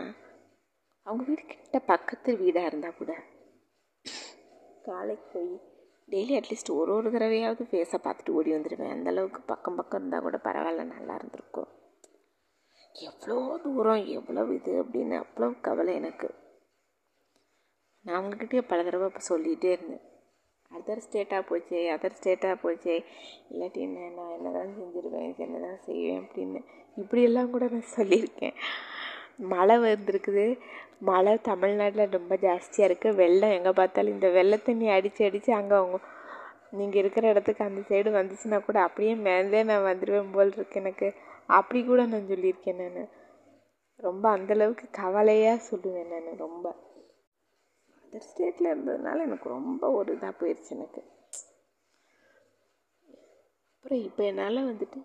அவங்க 1.08 1.24
வீடு 1.28 1.44
கிட்ட 1.46 1.80
பக்கத்து 1.80 2.32
வீடாக 2.38 2.66
இருந்தால் 2.66 2.98
கூட 2.98 3.14
காலைக்கு 4.84 5.28
போய் 5.34 5.52
டெய்லி 6.14 6.34
அட்லீஸ்ட் 6.40 6.72
ஒரு 6.80 6.92
ஒரு 6.96 7.08
தடவையாவது 7.14 7.64
ஃபேஸை 7.70 7.98
பார்த்துட்டு 8.06 8.36
ஓடி 8.38 8.50
வந்துடுவேன். 8.54 8.94
அந்தளவுக்கு 8.96 9.42
பக்கம் 9.52 9.78
பக்கம் 9.80 10.00
இருந்தால் 10.00 10.26
கூட 10.26 10.38
பரவாயில்ல 10.48 10.84
நல்லா 10.96 11.14
இருந்திருக்கும். 11.16 11.70
எவ்வளோ 12.96 13.38
தூரம் 13.64 14.04
எவ்வளோ 14.18 14.42
இது 14.58 14.74
அப்படின்னு 14.84 15.16
அவ்வளோ 15.24 15.48
கவலை 15.68 15.94
எனக்கு. 16.02 16.30
நான் 18.06 18.18
அவங்கக்கிட்டே 18.20 18.64
பல 18.72 18.84
தடவை 18.84 19.08
இப்போ 19.10 19.22
சொல்லிகிட்டே 19.32 19.72
இருந்தேன். 19.76 20.04
அதர் 20.72 21.04
ஸ்டேட்டாக 21.06 21.44
போச்சே 21.50 21.82
அதர் 21.96 22.18
ஸ்டேட்டாக 22.20 22.56
போச்சே. 22.64 22.96
இல்லாட்டி 23.52 23.80
என்ன 23.88 24.08
நான் 24.18 24.34
என்ன 24.38 24.52
தான் 24.58 24.74
செஞ்சுருவேன் 24.80 25.30
என்ன 25.46 25.60
தான் 25.68 25.84
செய்வேன் 25.88 26.22
அப்படின்னு 26.24 26.62
இப்படியெல்லாம் 27.02 27.52
கூட 27.54 27.68
நான் 27.68 27.94
சொல்லியிருக்கேன். 27.98 28.58
மழை 29.40 29.78
வந்துருக்குது. 29.78 30.60
மழை 31.00 31.38
தமிழ்நாட்டில் 31.42 32.12
ரொம்ப 32.12 32.36
ஜாஸ்தியாக 32.36 32.88
இருக்குது 32.90 33.16
வெள்ளம் 33.16 33.50
எங்கே 33.50 33.70
பார்த்தாலும் 33.70 34.14
இந்த 34.14 34.30
வெள்ளை 34.30 34.62
தண்ணி 34.62 34.90
அடித்து 34.90 35.26
அடித்து 35.26 35.54
அங்கே 35.54 35.76
அவங்க 35.76 36.00
நீங்கள் 36.72 37.02
இருக்கிற 37.02 37.28
இடத்துக்கு 37.28 37.64
அந்த 37.64 37.82
சைடு 37.90 38.10
வந்துச்சுன்னா 38.20 38.66
கூட 38.66 38.82
அப்படியே 38.82 39.16
மேலே 39.16 39.64
நான் 39.64 39.84
வந்துடுவேன் 39.84 40.32
போல் 40.32 40.54
இருக்கு 40.54 40.80
எனக்கு. 40.80 41.14
அப்படி 41.48 41.86
கூட 41.86 42.06
நான் 42.06 42.28
சொல்லியிருக்கேன் 42.28 42.82
நான். 42.82 43.10
ரொம்ப 43.96 44.38
அந்தளவுக்கு 44.38 44.86
கவலையாக 44.92 45.64
சொல்லுவேன் 45.72 46.08
நான் 46.08 46.38
ரொம்ப. 46.38 46.76
அதர் 48.06 48.28
ஸ்டேட்டில் 48.30 48.72
இருந்ததுனால 48.72 49.22
எனக்கு 49.22 49.50
ரொம்ப 49.50 49.92
ஒரு 49.92 50.18
இதாக 50.18 50.34
போயிடுச்சு 50.40 50.70
எனக்கு. 50.70 51.02
அப்புறம் 53.76 54.04
இப்போ 54.04 54.24
என்னால் 54.24 54.68
வந்துட்டு 54.72 55.00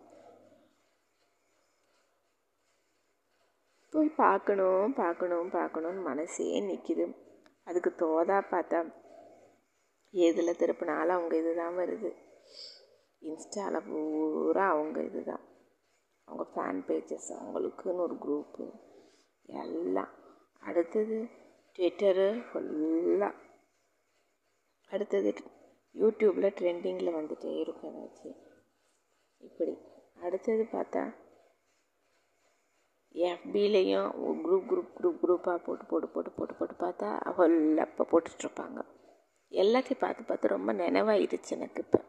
போய் 3.92 4.08
பார்க்கணும் 4.22 4.92
பார்க்கணும் 4.92 5.50
பார்க்கணுன்னு 5.50 6.02
மனசே 6.02 6.46
நிற்கிது 6.60 7.04
அதுக்கு 7.66 7.90
தோதா 7.98 8.38
பார்த்தா 8.50 8.78
எதில் 10.14 10.58
திருப்பினாலும் 10.60 11.16
அவங்க 11.16 11.34
இது 11.36 11.54
தான் 11.54 11.76
வருது. 11.76 12.10
இன்ஸ்டாவில் 13.22 13.86
பூரா 13.88 14.64
அவங்க 14.68 14.98
இது 15.02 15.20
தான் 15.24 15.44
அவங்க 16.28 16.44
ஃபேன் 16.52 16.80
பேஜஸ் 16.88 17.30
அவங்களுக்குன்னு 17.38 18.04
ஒரு 18.06 18.16
குரூப்பு 18.24 18.64
எல்லாம். 19.62 20.12
அடுத்தது 20.62 21.18
ட்விட்டரு 21.78 22.28
ஃபுல்லாக 22.46 23.34
அடுத்தது 24.90 25.30
யூடியூப்பில் 25.94 26.56
ட்ரெண்டிங்கில் 26.58 27.16
வந்துகிட்டே 27.18 27.52
இருக்கும் 27.58 27.94
ஏதாச்சும் 27.94 28.38
இப்படி. 29.40 29.74
அடுத்தது 30.22 30.62
பார்த்தா 30.72 31.02
எஃபிலையும் 33.26 34.08
குரூப் 34.44 34.66
குரூப் 34.70 34.92
குரூப் 34.98 35.18
குரூப்பாக 35.22 35.58
போட்டு 35.58 35.84
போட்டு 35.84 36.08
போட்டு 36.08 36.30
போட்டு 36.30 36.54
போட்டு 36.54 36.74
பார்த்தா 36.74 37.08
அப்போ 37.78 38.06
போட்டுட்ருப்பாங்க. 38.10 38.80
எல்லாத்தையும் 39.52 39.98
பார்த்து 39.98 40.22
பார்த்து 40.22 40.48
ரொம்ப 40.48 40.72
நினைவாயிருச்சு 40.72 41.50
எனக்கு 41.50 41.82
இப்போ. 41.82 42.00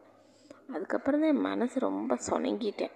அதுக்கப்புறம் 0.72 1.20
தான் 1.20 1.30
என் 1.30 1.40
மனசு 1.40 1.80
ரொம்ப 1.80 2.16
சொணங்கிட்டேன் 2.30 2.94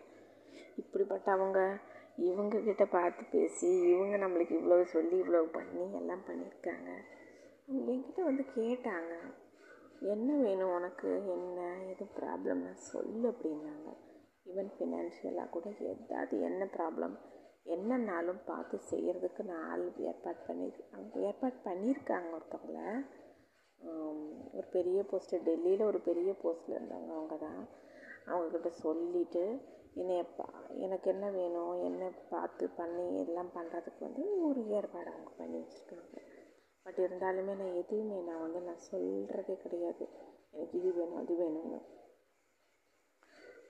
இப்படிப்பட்ட 0.76 1.32
அவங்க 1.32 1.80
இவங்கக்கிட்ட 2.18 2.84
பார்த்து 2.90 3.24
பேசி 3.30 3.68
இவங்க 3.82 4.16
நம்மளுக்கு 4.16 4.54
இவ்வளோ 4.60 4.84
சொல்லி 4.84 5.16
இவ்வளோ 5.16 5.42
பண்ணி 5.52 5.92
எல்லாம் 5.92 6.24
பண்ணியிருக்காங்க. 6.28 6.90
அவங்க 7.66 7.92
என்கிட்ட 7.92 8.22
வந்து 8.22 8.44
கேட்டாங்க. 8.56 9.12
என்ன 10.00 10.36
வேணும் 10.36 10.74
உனக்கு? 10.74 11.26
என்ன? 11.26 11.76
எதுவும் 11.86 12.16
ப்ராப்ளம்னா 12.16 12.72
சொல்லு 12.72 13.30
அப்படின்னாங்க. 13.30 13.90
ஈவன் 14.46 14.70
ஃபினான்ஷியலாக 14.78 15.48
கூட 15.50 15.68
ஏதாவது 15.78 16.40
என்ன 16.40 16.64
ப்ராப்ளம் 16.64 17.14
என்னன்னாலும் 17.66 18.40
பார்த்து 18.46 18.76
செய்கிறதுக்கு 18.90 19.42
நான் 19.42 19.64
ஆள் 19.70 19.84
ஏற்பாடு 20.10 20.40
பண்ணி 20.46 20.66
அவங்க 20.92 21.20
ஏற்பாடு 21.20 21.56
பண்ணியிருக்காங்க 21.64 22.28
ஒருத்தவங்கள. 22.38 22.80
ஒரு 24.56 24.66
பெரிய 24.70 24.98
போஸ்ட்டு 25.10 25.42
டெல்லியில் 25.42 25.88
ஒரு 25.90 26.00
பெரிய 26.00 26.30
போஸ்ட்டில் 26.42 26.76
இருந்தாங்க 26.76 27.10
அவங்க 27.18 27.36
தான். 27.36 27.62
அவங்கக்கிட்ட 28.26 28.70
சொல்லிவிட்டு 28.84 29.44
என்னை 29.94 30.22
பா 30.36 30.46
எனக்கு 30.84 31.10
என்ன 31.10 31.30
வேணும் 31.30 31.74
என்ன 31.82 32.12
பார்த்து 32.30 32.64
பண்ணி 32.68 33.04
எல்லாம் 33.24 33.50
பண்ணுறதுக்கு 33.54 34.00
வந்து 34.00 34.24
ஒரு 34.48 34.60
ஏற்பாடு 34.68 35.10
அவங்க 35.10 35.30
பண்ணி 35.36 35.58
வச்சுருக்காங்க. 35.58 36.16
பட் 36.86 36.98
இருந்தாலுமே 36.98 37.52
நான் 37.56 37.78
எதுவுமே 37.82 38.20
நான் 38.20 38.40
வந்து 38.40 38.60
நான் 38.60 38.86
சொல்கிறதே 38.90 39.56
கிடையாது. 39.56 40.06
எனக்கு 40.52 40.78
இது 40.78 40.92
வேணும் 40.92 41.20
அது 41.22 41.34
வேணும்னு. 41.42 41.80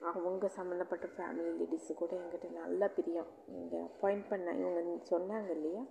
அவங்க 0.00 0.48
சம்மந்தப்பட்ட 0.48 1.06
ஃபேமிலி 1.06 1.52
லேடிஸு 1.60 1.94
கூட 1.94 2.16
என்கிட்ட 2.16 2.52
நல்ல 2.52 2.88
பிரியம். 2.88 3.26
இங்கே 3.46 3.76
அப்பாயிண்ட் 3.76 4.28
பண்ண 4.28 4.52
இவங்க 4.52 4.80
சொன்னாங்க 5.10 5.50
இல்லையா? 5.50 5.84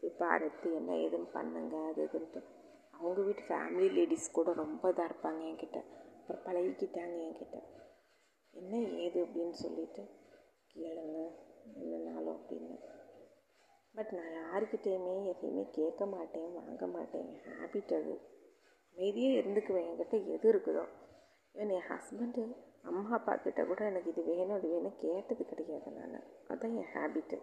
இப்போ 0.00 0.26
அடுத்து 0.26 0.74
என்ன 0.74 0.92
ஏதுன்னு 0.92 1.30
பண்ணுங்க 1.32 1.76
அது 1.86 2.04
இதுன்ட்டு. 2.04 2.42
அவங்க 2.90 3.22
வீட்டு 3.22 3.40
ஃபேமிலி 3.40 3.90
லேடிஸ் 3.90 4.30
கூட 4.30 4.52
ரொம்ப 4.52 4.90
இதாக 4.90 5.10
இருப்பாங்க 5.10 5.42
என்கிட்ட. 5.44 5.84
அப்புறம் 6.20 6.44
பழகிக்கிட்டாங்க 6.44 7.16
என்கிட்ட. 7.28 7.62
என்ன 8.50 8.78
ஏது 8.78 9.24
அப்படின்னு 9.24 9.50
சொல்லிட்டு 9.50 10.08
கேளுங்க 10.74 11.30
என்னன்னாலும் 11.74 12.36
அப்படின்னு. 12.36 12.78
பட் 13.94 14.12
நான் 14.12 14.34
யாருக்கிட்டேயுமே 14.34 15.26
எதையுமே 15.26 15.68
கேட்க 15.70 16.06
மாட்டேன் 16.06 16.54
வாங்க 16.54 16.86
மாட்டேன். 16.86 17.28
என் 17.28 17.58
ஹேபிட் 17.58 17.94
அது. 17.94 18.20
அமைதியாக 18.96 19.40
இருந்துக்குவேன். 19.40 19.88
என்கிட்ட 19.90 20.26
எது 20.26 20.52
இருக்குதோ. 20.52 20.88
ஈவன் 21.54 21.72
என் 21.72 21.88
ஹஸ்பண்டு 21.88 22.72
அம்மா 22.84 23.10
அப்பா 23.16 23.36
கிட்ட 23.36 23.64
கூட 23.64 23.84
எனக்கு 23.84 24.10
இது 24.10 24.22
வேணும் 24.24 24.56
அது 24.56 24.68
வேணும் 24.68 24.98
கேட்டது 24.98 25.44
கிடையாது 25.44 25.90
நான். 25.90 26.26
அதுதான் 26.48 26.76
என் 26.76 26.92
ஹேபிட்டு 26.94 27.38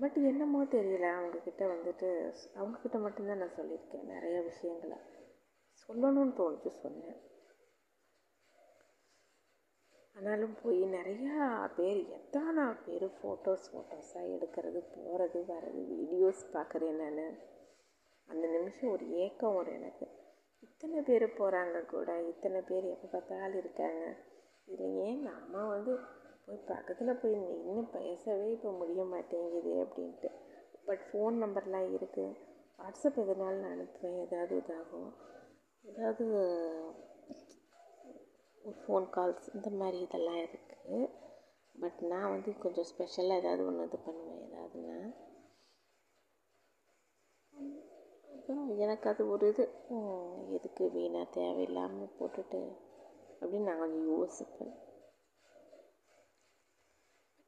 பட் 0.00 0.16
என்னமோ 0.30 0.64
தெரியல 0.64 1.06
அவங்கக்கிட்ட 1.18 1.62
வந்துட்டு 1.74 2.08
அவங்கக்கிட்ட 2.54 3.00
மட்டும்தான் 3.00 3.38
நான் 3.38 3.56
சொல்லியிருக்கேன் 3.56 4.10
நிறைய 4.14 4.40
விஷயங்களை. 4.40 4.98
சொல்லணும்னு 5.82 6.34
தோணுச்சு 6.40 6.68
சொன்னேன். 6.68 7.18
ஆனாலும் 10.16 10.54
போய் 10.62 10.82
நிறையா 10.82 11.34
பேர் 11.76 12.00
எத்தனை 12.08 12.64
பேர் 12.84 13.06
ஃபோட்டோஸ் 13.16 13.66
ஃபோட்டோஸாக 13.72 14.30
எடுக்கிறது 14.34 14.80
போகிறது 14.94 15.40
வர்றது 15.48 15.82
வீடியோஸ் 15.94 16.44
பார்க்குறேன் 16.52 17.00
நான் 17.00 17.38
அந்த 18.28 18.46
நிமிஷம் 18.46 18.90
ஒரு 18.90 19.06
ஏக்கம் 19.24 19.54
வரும் 19.54 19.74
எனக்கு. 19.74 20.06
இத்தனை 20.80 21.00
பேர் 21.08 21.24
போகிறாங்க 21.36 21.76
கூட 21.92 22.08
இத்தனை 22.30 22.58
பேர் 22.70 22.86
எப்போ 22.94 23.06
பார்த்தாலும் 23.12 23.60
இருக்காங்க. 23.60 24.02
இதில் 24.72 24.96
ஏன் 25.04 25.22
நாம 25.28 25.62
வந்து 25.74 25.92
போய் 26.46 26.58
பக்கத்தில் 26.70 27.20
போய் 27.20 27.36
நின்று 27.44 27.84
பேசவே 27.94 28.48
இப்போ 28.56 28.70
முடிய 28.80 29.04
மாட்டேங்குது 29.12 29.72
அப்படின்ட்டு. 29.84 30.30
பட் 30.88 31.04
ஃபோன் 31.06 31.36
நம்பர்லாம் 31.42 31.88
இருக்குது 31.96 32.36
வாட்ஸ்அப் 32.78 33.20
எதனாலும் 33.22 33.62
நான் 33.64 33.74
அனுப்புவேன். 33.76 34.18
ஏதாவது 34.26 34.54
இதாகும். 34.62 35.10
ஏதாவது 35.84 36.26
ஃபோன் 38.82 39.06
கால்ஸ் 39.16 39.48
இந்த 39.56 39.70
மாதிரி 39.80 40.00
இதெல்லாம் 40.06 40.42
இருக்குது 40.46 40.98
பட் 41.74 42.02
நான் 42.12 42.32
வந்து 42.34 42.52
கொஞ்சம் 42.64 42.90
ஸ்பெஷலாக 42.92 43.42
ஏதாவது 43.42 43.64
ஒன்று 43.70 43.88
இது 43.88 44.00
பண்ணுவேன். 44.06 44.42
ஏதாவதுன்னா 44.46 44.98
அப்புறம் 48.48 48.80
எனக்கு 48.84 49.06
அது 49.10 49.22
ஒரு 49.30 49.44
இது. 49.48 49.64
எதுக்கு 50.56 50.84
வீணாக 50.90 51.26
தேவையில்லாமல் 51.36 52.12
போட்டுட்டு 52.18 52.60
அப்படின்னு 53.40 53.68
நான் 53.68 53.78
கொஞ்சம் 53.78 54.10
யோசிப்பேன். 54.12 54.70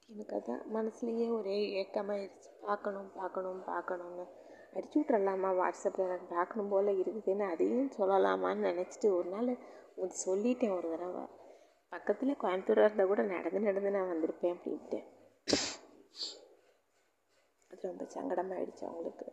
எனக்கு 0.09 0.35
அதான் 0.37 0.65
மனசுலேயே 0.77 1.29
ஒரே 1.37 1.57
ஏக்கமாகிடுச்சு 1.83 2.51
பார்க்கணும் 2.67 3.09
பார்க்கணும் 3.15 3.63
பார்க்கணுன்னு 3.71 4.27
அடிச்சு 4.75 4.99
விட்றலாமா 5.01 5.51
வாட்ஸ்அப்பில் 5.61 6.07
எனக்கு 6.09 6.29
பார்க்கணும் 6.35 6.69
போல் 6.69 6.93
இருக்குதுன்னு 7.03 7.47
அதையும் 7.53 7.97
சொல்லலாமான்னு 7.99 8.69
நினச்சிட்டு 8.71 9.11
ஒரு 9.19 9.29
நாள் 9.29 9.55
கொஞ்சம் 9.97 10.23
சொல்லிட்டேன் 10.27 10.77
ஒரு 10.79 10.91
தடவை. 10.91 11.25
பக்கத்தில் 11.93 12.41
கோயம்புத்தூராக 12.45 12.87
இருந்தால் 12.87 13.07
கூட 13.07 13.23
நடந்து 13.23 13.61
நடந்து 13.61 13.91
நான் 13.91 14.13
வந்திருப்பேன் 14.15 14.57
அப்படின்ட்டு. 14.57 15.01
அது 17.71 17.89
ரொம்ப 17.93 18.07
சங்கடமாயிடுச்சு 18.17 18.85
அவங்களுக்கு. 18.85 19.29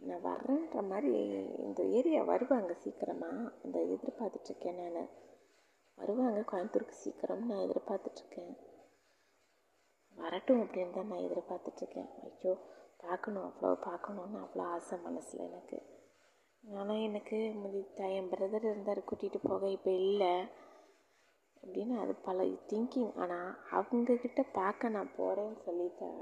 நான் 0.00 0.22
வர்றேன்ற 0.22 0.80
மாதிரி 0.88 1.12
இந்த 1.58 1.82
ஏரியா 1.98 2.22
வருவாங்க 2.22 2.74
சீக்கிரமாக 2.74 3.52
அந்த 3.64 3.78
எதிர்பார்த்துட்ருக்கேன் 3.94 4.80
நான். 4.88 5.10
வருவாங்க 5.98 6.40
கோயம்புத்தூருக்கு 6.40 7.02
சீக்கிரம் 7.02 7.46
நான் 7.46 7.64
எதிர்பார்த்துட்ருக்கேன் 7.66 8.54
வரட்டும் 10.18 10.62
அப்படின்னு 10.62 10.94
தான் 10.94 11.06
நான் 11.06 11.24
எதிர்பார்த்துட்ருக்கேன் 11.28 12.10
ஐயோ 12.22 12.52
பார்க்கணும் 12.96 13.46
அவ்வளோ 13.48 13.72
பார்க்கணுன்னு 13.88 14.38
அவ்வளோ 14.44 14.64
ஆசை 14.74 14.98
மனசில் 14.98 15.46
எனக்கு. 15.46 15.78
ஆனால் 16.64 17.02
எனக்கு 17.08 17.38
முதித்தா 17.62 18.06
என் 18.10 18.30
பிரதர் 18.30 18.66
இருந்தார் 18.70 19.08
கூட்டிகிட்டு 19.08 19.40
போக 19.42 19.68
இப்போ 19.70 19.90
இல்லை. 19.90 20.32
அப்படின்னு 21.56 21.94
அது 21.98 22.14
பல 22.28 22.42
திங்கிங் 22.70 23.12
ஆனால் 23.14 23.50
அவங்கக்கிட்ட 23.70 24.42
பார்க்க 24.52 24.88
நான் 24.88 25.14
போகிறேன்னு 25.18 25.58
சொல்லிட்டேன் 25.66 26.20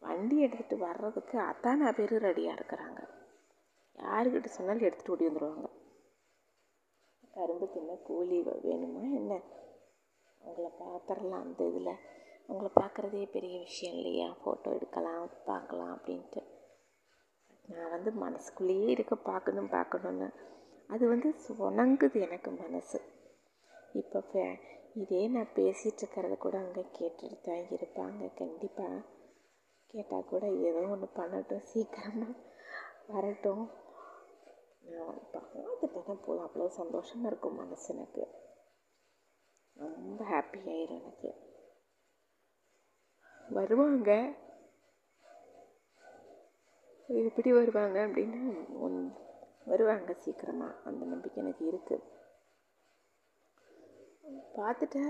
வண்டி 0.00 0.44
எடுத்துகிட்டு 0.44 0.76
வர்றதுக்கு 0.78 1.38
அத்தானா 1.38 1.92
பேர் 1.92 2.14
ரெடியாக 2.22 2.56
இருக்கிறாங்க. 2.58 3.00
யாருக்கிட்ட 3.98 4.44
சொன்னாலும் 4.44 4.82
எடுத்துகிட்டு 4.82 5.10
ஓடி 5.10 5.26
வந்துடுவாங்க 5.26 5.68
கரும்பு 7.34 7.66
தின்ன 7.72 7.94
கூலி 7.94 8.40
வேணுமா 8.42 9.02
என்ன? 9.20 9.40
அவங்கள 10.40 10.68
பார்த்துடலாம் 10.82 11.44
அந்த 11.46 11.64
இதில். 11.64 11.92
அவங்கள 12.48 12.68
பார்க்குறதே 12.80 13.30
பெரிய 13.30 13.58
விஷயம் 13.58 13.94
இல்லையா? 13.94 14.36
ஃபோட்டோ 14.40 14.68
எடுக்கலாம் 14.74 15.30
பார்க்கலாம் 15.44 15.92
அப்படின்ட்டு. 15.96 16.42
நான் 17.68 17.90
வந்து 17.90 18.10
மனசுக்குள்ளேயே 18.12 18.86
இருக்க 18.86 19.14
பார்க்கணும் 19.14 19.70
பார்க்கணுன்னு 19.70 20.28
அது 20.88 21.08
வந்து 21.08 21.34
உணங்குது 21.58 22.20
எனக்கு 22.20 22.50
மனசு. 22.50 23.00
இப்போ 23.92 24.20
இதே 24.94 25.28
நான் 25.28 25.54
பேசிகிட்டு 25.54 26.02
இருக்கிறத 26.02 26.38
கூட 26.38 26.56
அங்கே 26.58 26.84
கேட்டுட்டு 26.98 27.40
தான் 27.40 27.66
இருப்பாங்க. 27.76 28.34
கண்டிப்பாக 28.34 29.02
கேட்டால் 29.96 30.30
கூட 30.30 30.44
ஏதோ 30.68 30.80
ஒன்று 30.94 31.08
பண்ணட்டும் 31.18 31.66
சீக்கிரமாக 31.72 32.32
வரட்டும். 33.12 33.64
பார்த்துட்டேன்னா 35.34 36.22
போதும் 36.24 36.46
அவ்வளோ 36.46 36.66
சந்தோஷமாக 36.80 37.30
இருக்கும் 37.30 37.58
மனசு 37.60 37.86
எனக்கு. 37.94 38.24
ரொம்ப 39.76 40.24
ஹாப்பி 40.32 40.58
ஆயிரும் 40.72 41.00
எனக்கு. 41.00 41.30
வருவாங்க. 43.56 44.10
எப்படி 47.28 47.50
வருவாங்க 47.58 47.98
அப்படின்னா 48.06 48.42
வருவாங்க 49.72 50.12
சீக்கிரமாக 50.24 50.78
அந்த 50.88 51.02
நம்பிக்கை 51.12 51.38
எனக்கு 51.44 51.64
இருக்குது 51.72 52.04
பார்த்துட்டா 54.56 55.04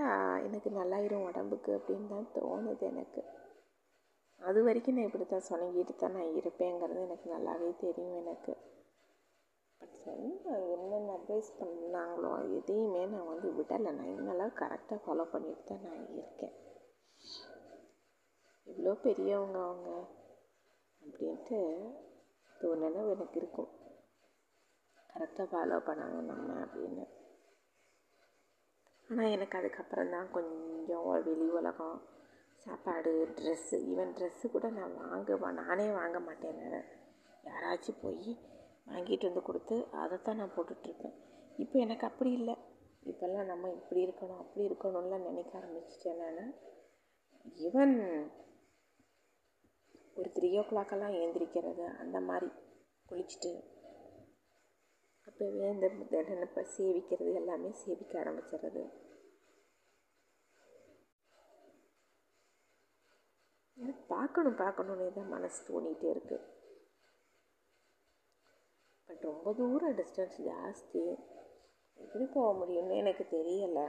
எனக்கு 0.46 0.70
நல்லாயிரும் 0.78 1.26
உடம்புக்கு 1.28 1.70
அப்படின்னு 1.78 2.08
தான் 2.12 2.30
தோணுது 2.36 2.84
எனக்கு. 2.92 3.22
அது 4.46 4.62
வரைக்கும் 4.62 4.96
நான் 4.96 5.04
இப்படி 5.04 5.26
தான் 5.26 5.48
சொன்னங்கிட்டு 5.48 5.94
தான் 5.96 6.12
நான் 6.12 6.36
இருப்பேங்கிறது 6.40 7.00
எனக்கு 7.00 7.28
நல்லாவே 7.30 7.76
தெரியும் 7.76 8.16
எனக்கு. 8.16 8.52
பட் 9.80 9.96
சொன்ன 10.04 10.58
என்னென்ன 10.74 11.14
அட்வைஸ் 11.14 11.50
பண்ணாங்களோ 11.60 12.30
எதையுமே 12.58 13.06
நான் 13.06 13.26
வந்து 13.26 13.48
விடலை. 13.48 13.90
நான் 13.90 14.12
இன்னெல்லாம் 14.16 14.54
கரெக்டாக 14.54 14.98
ஃபாலோ 15.04 15.24
பண்ணிட்டு 15.30 15.64
தான் 15.64 15.82
நான் 15.82 16.06
இருக்கேன். 16.12 16.54
இவ்வளோ 18.66 18.94
பெரியவங்க 19.00 19.58
அவங்க? 19.58 19.90
அப்படின்ட்டு 21.02 21.58
ஒரு 22.56 22.78
நினைவு 22.80 23.10
எனக்கு 23.10 23.38
இருக்கும். 23.38 23.70
கரெக்டாக 25.10 25.48
ஃபாலோ 25.52 25.78
பண்ணணும் 25.88 26.30
நம்ம 26.30 26.64
அப்படின்னு. 26.64 27.04
ஆனால் 29.10 29.32
எனக்கு 29.36 29.58
அதுக்கப்புறம் 29.58 30.10
தான் 30.10 30.30
கொஞ்சம் 30.30 31.04
வெளி 31.26 31.48
உலகம் 31.50 31.98
சாப்பாடு 32.66 33.10
ட்ரெஸ்ஸு 33.38 33.76
ஈவன் 33.90 34.12
ட்ரெஸ்ஸு 34.18 34.46
கூட 34.50 34.66
நான் 34.70 34.94
வாங்க 35.02 35.52
நானே 35.62 35.86
வாங்க 35.92 36.18
மாட்டேன் 36.20 36.62
யாராச்சும் 37.44 38.00
போய் 38.02 38.30
வாங்கிட்டு 38.86 39.28
வந்து 39.28 39.42
கொடுத்து 39.42 39.76
அதை 40.02 40.16
தான் 40.22 40.36
நான் 40.36 40.54
போட்டுட்ருப்பேன். 40.56 41.14
இப்போ 41.62 41.76
எனக்கு 41.78 42.04
அப்படி 42.06 42.30
இல்லை. 42.32 42.54
இப்போல்லாம் 43.02 43.50
நம்ம 43.50 43.70
இப்படி 43.70 44.00
இருக்கணும் 44.06 44.40
அப்படி 44.42 44.62
இருக்கணும்லாம் 44.68 45.26
நினைக்க 45.28 45.52
ஆரம்பிச்சிட்டேன் 45.58 46.20
நான். 46.20 46.52
ஈவன் 47.66 47.94
ஒரு 50.18 50.28
த்ரீ 50.36 50.48
ஓ 50.60 50.62
கிளாக்கெல்லாம் 50.70 51.16
ஏந்திரிக்கிறது 51.22 51.84
அந்த 52.02 52.20
மாதிரி 52.20 52.48
குளிச்சுட்டு 53.08 53.52
அப்போவே 55.28 55.66
இந்த 55.74 56.22
நினப்பை 56.30 56.62
சேவிக்கிறது 56.76 57.32
எல்லாமே 57.40 57.70
சேவிக்க 57.82 58.14
ஆரம்பிச்சிடுறது. 58.22 58.82
எனக்கு 63.78 64.02
பார்க்கணும் 64.14 64.60
பார்க்கணுன்னே 64.62 65.08
தான் 65.16 65.32
மனசு 65.34 65.58
தோணிகிட்டே 65.68 66.08
இருக்குது 66.14 66.44
பட் 69.08 69.24
ரொம்ப 69.30 69.52
தூரம் 69.58 69.96
டிஸ்டன்ஸ் 70.00 70.38
ஜாஸ்தி. 70.48 71.02
எப்படி 71.98 72.24
போக 72.34 72.48
முடியும்னு 72.60 73.00
எனக்கு 73.02 73.24
தெரியலை. 73.36 73.86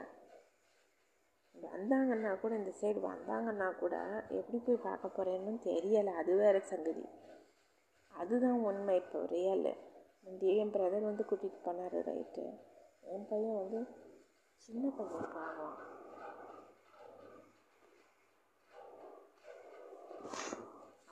வந்தாங்கன்னா 1.56 2.32
கூட 2.42 2.54
இந்த 2.62 2.72
சைடு 2.82 3.00
வந்தாங்கன்னா 3.12 3.68
கூட 3.82 3.96
எப்படி 4.40 4.58
போய் 4.66 4.86
பார்க்க 4.88 5.16
போகிறேன்னு 5.18 5.54
தெரியலை. 5.70 6.14
அது 6.22 6.32
வேறு 6.42 6.60
சங்கதி. 6.72 7.06
அதுதான் 8.14 8.60
உண்மை 8.70 8.96
இப்போ 9.02 9.20
ரியல் 9.36 9.68
என் 10.62 10.74
பிரதர் 10.76 11.10
வந்து 11.10 11.24
கூட்டிகிட்டு 11.30 11.60
போனார் 11.66 11.98
ரைட்டு 12.10 12.46
என் 13.14 13.28
பையன் 13.30 13.60
வந்து 13.62 13.80
சின்ன 14.66 14.84
பையன் 14.98 15.30
பாவம். 15.36 15.76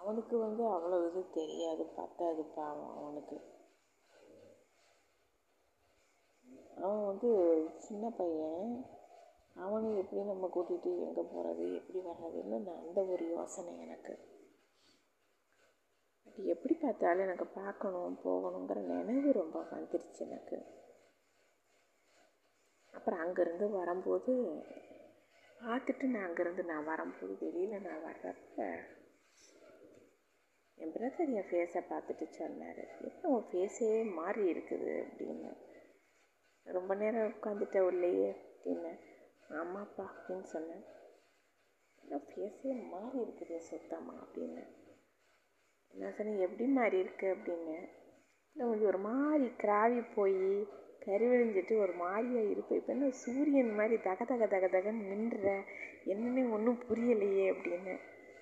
அவனுக்கு 0.05 0.37
வந்து 0.37 0.63
அவ்வளோ 0.63 0.97
இது 1.09 1.29
தெரியாது 1.29 1.83
பத்தாது 1.83 2.43
பாவம் 2.55 2.97
அவனுக்கு. 2.97 3.37
அவன் 6.75 7.05
வந்து 7.05 7.29
சின்ன 7.77 8.09
பையன். 8.09 8.85
அவனை 9.53 9.97
எப்படி 9.97 10.21
நம்ம 10.21 10.47
கூட்டிகிட்டு 10.53 10.91
எங்கே 11.05 11.21
போகிறது 11.21 11.75
எப்படி 11.75 11.99
வர்றதுன்னு 11.99 12.57
நான் 12.59 12.83
அந்த 12.87 13.01
ஒரு 13.05 13.29
யோசனை 13.29 13.79
எனக்கு. 13.79 14.13
பட் 16.25 16.39
எப்படி 16.45 16.73
பார்த்தாலும் 16.73 17.25
எனக்கு 17.27 17.45
பார்க்கணும் 17.45 18.19
போகணுங்கிற 18.23 18.81
நினைவு 18.93 19.31
ரொம்ப 19.31 19.59
வந்துருச்சு 19.71 20.19
எனக்கு. 20.19 20.59
அப்புறம் 22.93 23.19
அங்கேருந்து 23.19 23.69
வரும்போது 23.69 24.33
பார்த்துட்டு 25.61 26.03
நான் 26.03 26.27
அங்கேருந்து 26.29 26.65
நான் 26.65 26.85
வரும்போது 26.85 27.33
வெளியில் 27.39 27.81
நான் 27.81 28.05
வர்றப்ப 28.05 28.67
என் 30.77 30.91
பிரதர் 30.91 31.33
என் 31.33 31.49
ஃபேஸை 31.49 31.81
பார்த்துட்டு 31.89 32.25
சொன்னார். 32.29 32.81
என்ன 32.99 33.29
உன் 33.29 33.45
ஃபேஸே 33.51 34.13
மாறி 34.13 34.51
இருக்குது? 34.51 34.91
அப்படின்னு. 35.03 35.51
ரொம்ப 36.63 36.95
நேரம் 36.95 37.33
உட்காந்துட்ட 37.33 37.79
உள்ளேயே 37.79 38.29
அப்படின்னு. 38.29 38.91
ஆமாப்பா 39.49 40.05
அப்படின்னு 40.13 40.41
சொன்னேன். 40.41 40.83
என்ன 42.03 42.21
ஃபேஸே 42.27 42.89
மாறி 42.89 43.19
இருக்குது 43.19 43.57
சுத்தமாக 43.57 44.23
அப்படின்னு. 44.23 44.63
என்ன 45.93 46.11
சொன்னேன் 46.11 46.39
எப்படி 46.39 46.65
மாறி 46.69 46.99
இருக்கு? 46.99 47.27
அப்படின்னு. 47.35 47.77
இல்லை 48.55 48.67
கொஞ்சம் 48.67 48.87
ஒரு 48.87 48.97
மாதிரி 48.97 49.47
கிராவி 49.57 50.01
போய் 50.15 50.67
கருவிழிஞ்சிட்டு 51.05 51.79
ஒரு 51.79 51.93
மாதிரியாக 51.93 52.49
இருப்பேன் 52.49 52.79
இப்போ 52.79 52.93
என்ன 52.93 53.09
சூரியன் 53.09 53.73
மாதிரி 53.73 54.01
தக 54.01 54.25
தக 54.25 54.47
தக 54.47 54.65
தகன்னு 54.67 55.07
நின்ற 55.11 55.63
என்னன்னே 56.05 56.51
ஒன்றும் 56.51 56.83
புரியலையே 56.89 57.45
அப்படின்னு. 57.51 57.95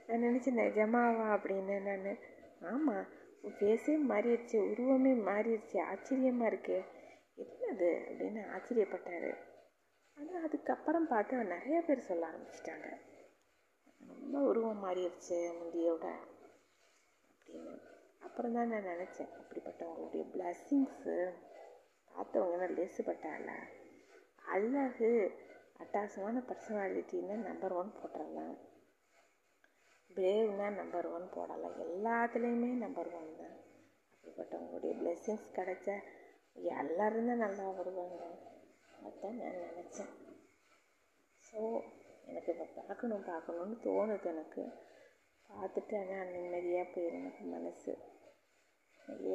நான் 0.07 0.23
நினச்சேன் 0.23 0.59
நிஜமாவா 0.61 1.27
அப்படின்னு 1.35 1.75
நான் 1.81 2.17
ஆமாம் 2.61 3.07
உன் 3.41 3.55
ஃபேஸே 3.59 3.95
மாறிடுச்சு 4.09 4.57
உருவமே 4.69 5.13
மாறிடுச்சு 5.29 5.77
ஆச்சரியமாக 5.81 6.51
இருக்கே. 6.51 6.79
என்னது 7.37 7.89
அப்படின்னு 8.07 8.41
ஆச்சரியப்பட்டார். 8.55 9.31
ஆனால் 10.17 10.43
அதுக்கப்புறம் 10.43 11.07
பார்த்து 11.07 11.43
நிறைய 11.45 11.81
பேர் 11.81 12.07
சொல்ல 12.09 12.27
ஆரம்பிச்சிட்டாங்க. 12.27 12.89
ரொம்ப 14.01 14.39
உருவம் 14.39 14.83
மாறிடுச்சு 14.85 15.39
முந்தியோட 15.59 16.05
அப்படின்னு. 17.29 17.73
அப்புறம் 18.19 18.53
தான் 18.53 18.67
நான் 18.67 18.87
நினச்சேன் 18.87 19.33
அப்படிப்பட்டவங்களுடைய 19.39 20.23
பிளஸ்ஸிங்ஸு 20.33 21.15
பார்த்தவங்கன்னா 22.11 22.67
லேசுப்பட்டால 22.77 23.51
அழகு 24.45 25.09
அட்டாசமான 25.79 26.43
பர்சனாலிட்டின்னா 26.49 27.35
நம்பர் 27.47 27.73
ஒன் 27.73 27.91
போட்டுடலாம் 27.99 28.55
பிரேவ்னா 30.15 30.67
நம்பர் 30.79 31.07
ஒன் 31.15 31.25
போடலாம் 31.35 31.77
எல்லாத்துலேயுமே 31.85 32.69
நம்பர் 32.85 33.09
ஒன் 33.19 33.29
தான். 33.41 33.55
அப்படிப்பட்டவங்களுடைய 34.13 34.93
பிளெஸ்ஸிங்ஸ் 34.99 35.47
கிடைச்சா 35.57 35.95
எல்லோரும் 36.79 37.29
தான் 37.29 37.43
நல்லா 37.45 37.65
வருவாங்க. 37.79 38.21
அதுதான் 39.05 39.37
நான் 39.41 39.59
நினச்சேன். 39.67 40.11
ஸோ 41.43 41.59
எனக்கு 42.25 42.51
இப்போ 42.53 42.65
பார்க்கணும் 42.81 43.27
பார்க்கணுன்னு 43.31 43.77
தோணுது 43.85 44.29
எனக்கு. 44.33 44.63
பார்த்துட்டு 45.49 45.95
ஆனால் 46.01 46.31
நிம்மதியாக 46.33 46.87
போயிடும் 46.93 47.21
எனக்கு 47.21 47.45
மனசு. 47.55 47.93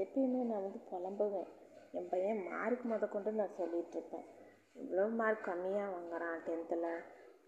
எப்பயுமே 0.02 0.40
நான் 0.50 0.64
வந்து 0.66 0.80
புலம்புவேன். 0.90 1.50
என் 1.92 2.10
பையன் 2.12 2.40
மார்க் 2.50 2.88
முத 2.90 3.08
கொண்டு 3.08 3.30
நான் 3.32 3.58
சொல்லிகிட்ருப்பேன் 3.58 4.26
இவ்வளோ 4.76 5.04
மார்க் 5.20 5.46
கம்மியாக 5.48 5.92
வாங்குறான் 5.94 6.42
டென்த்தில் 6.46 6.88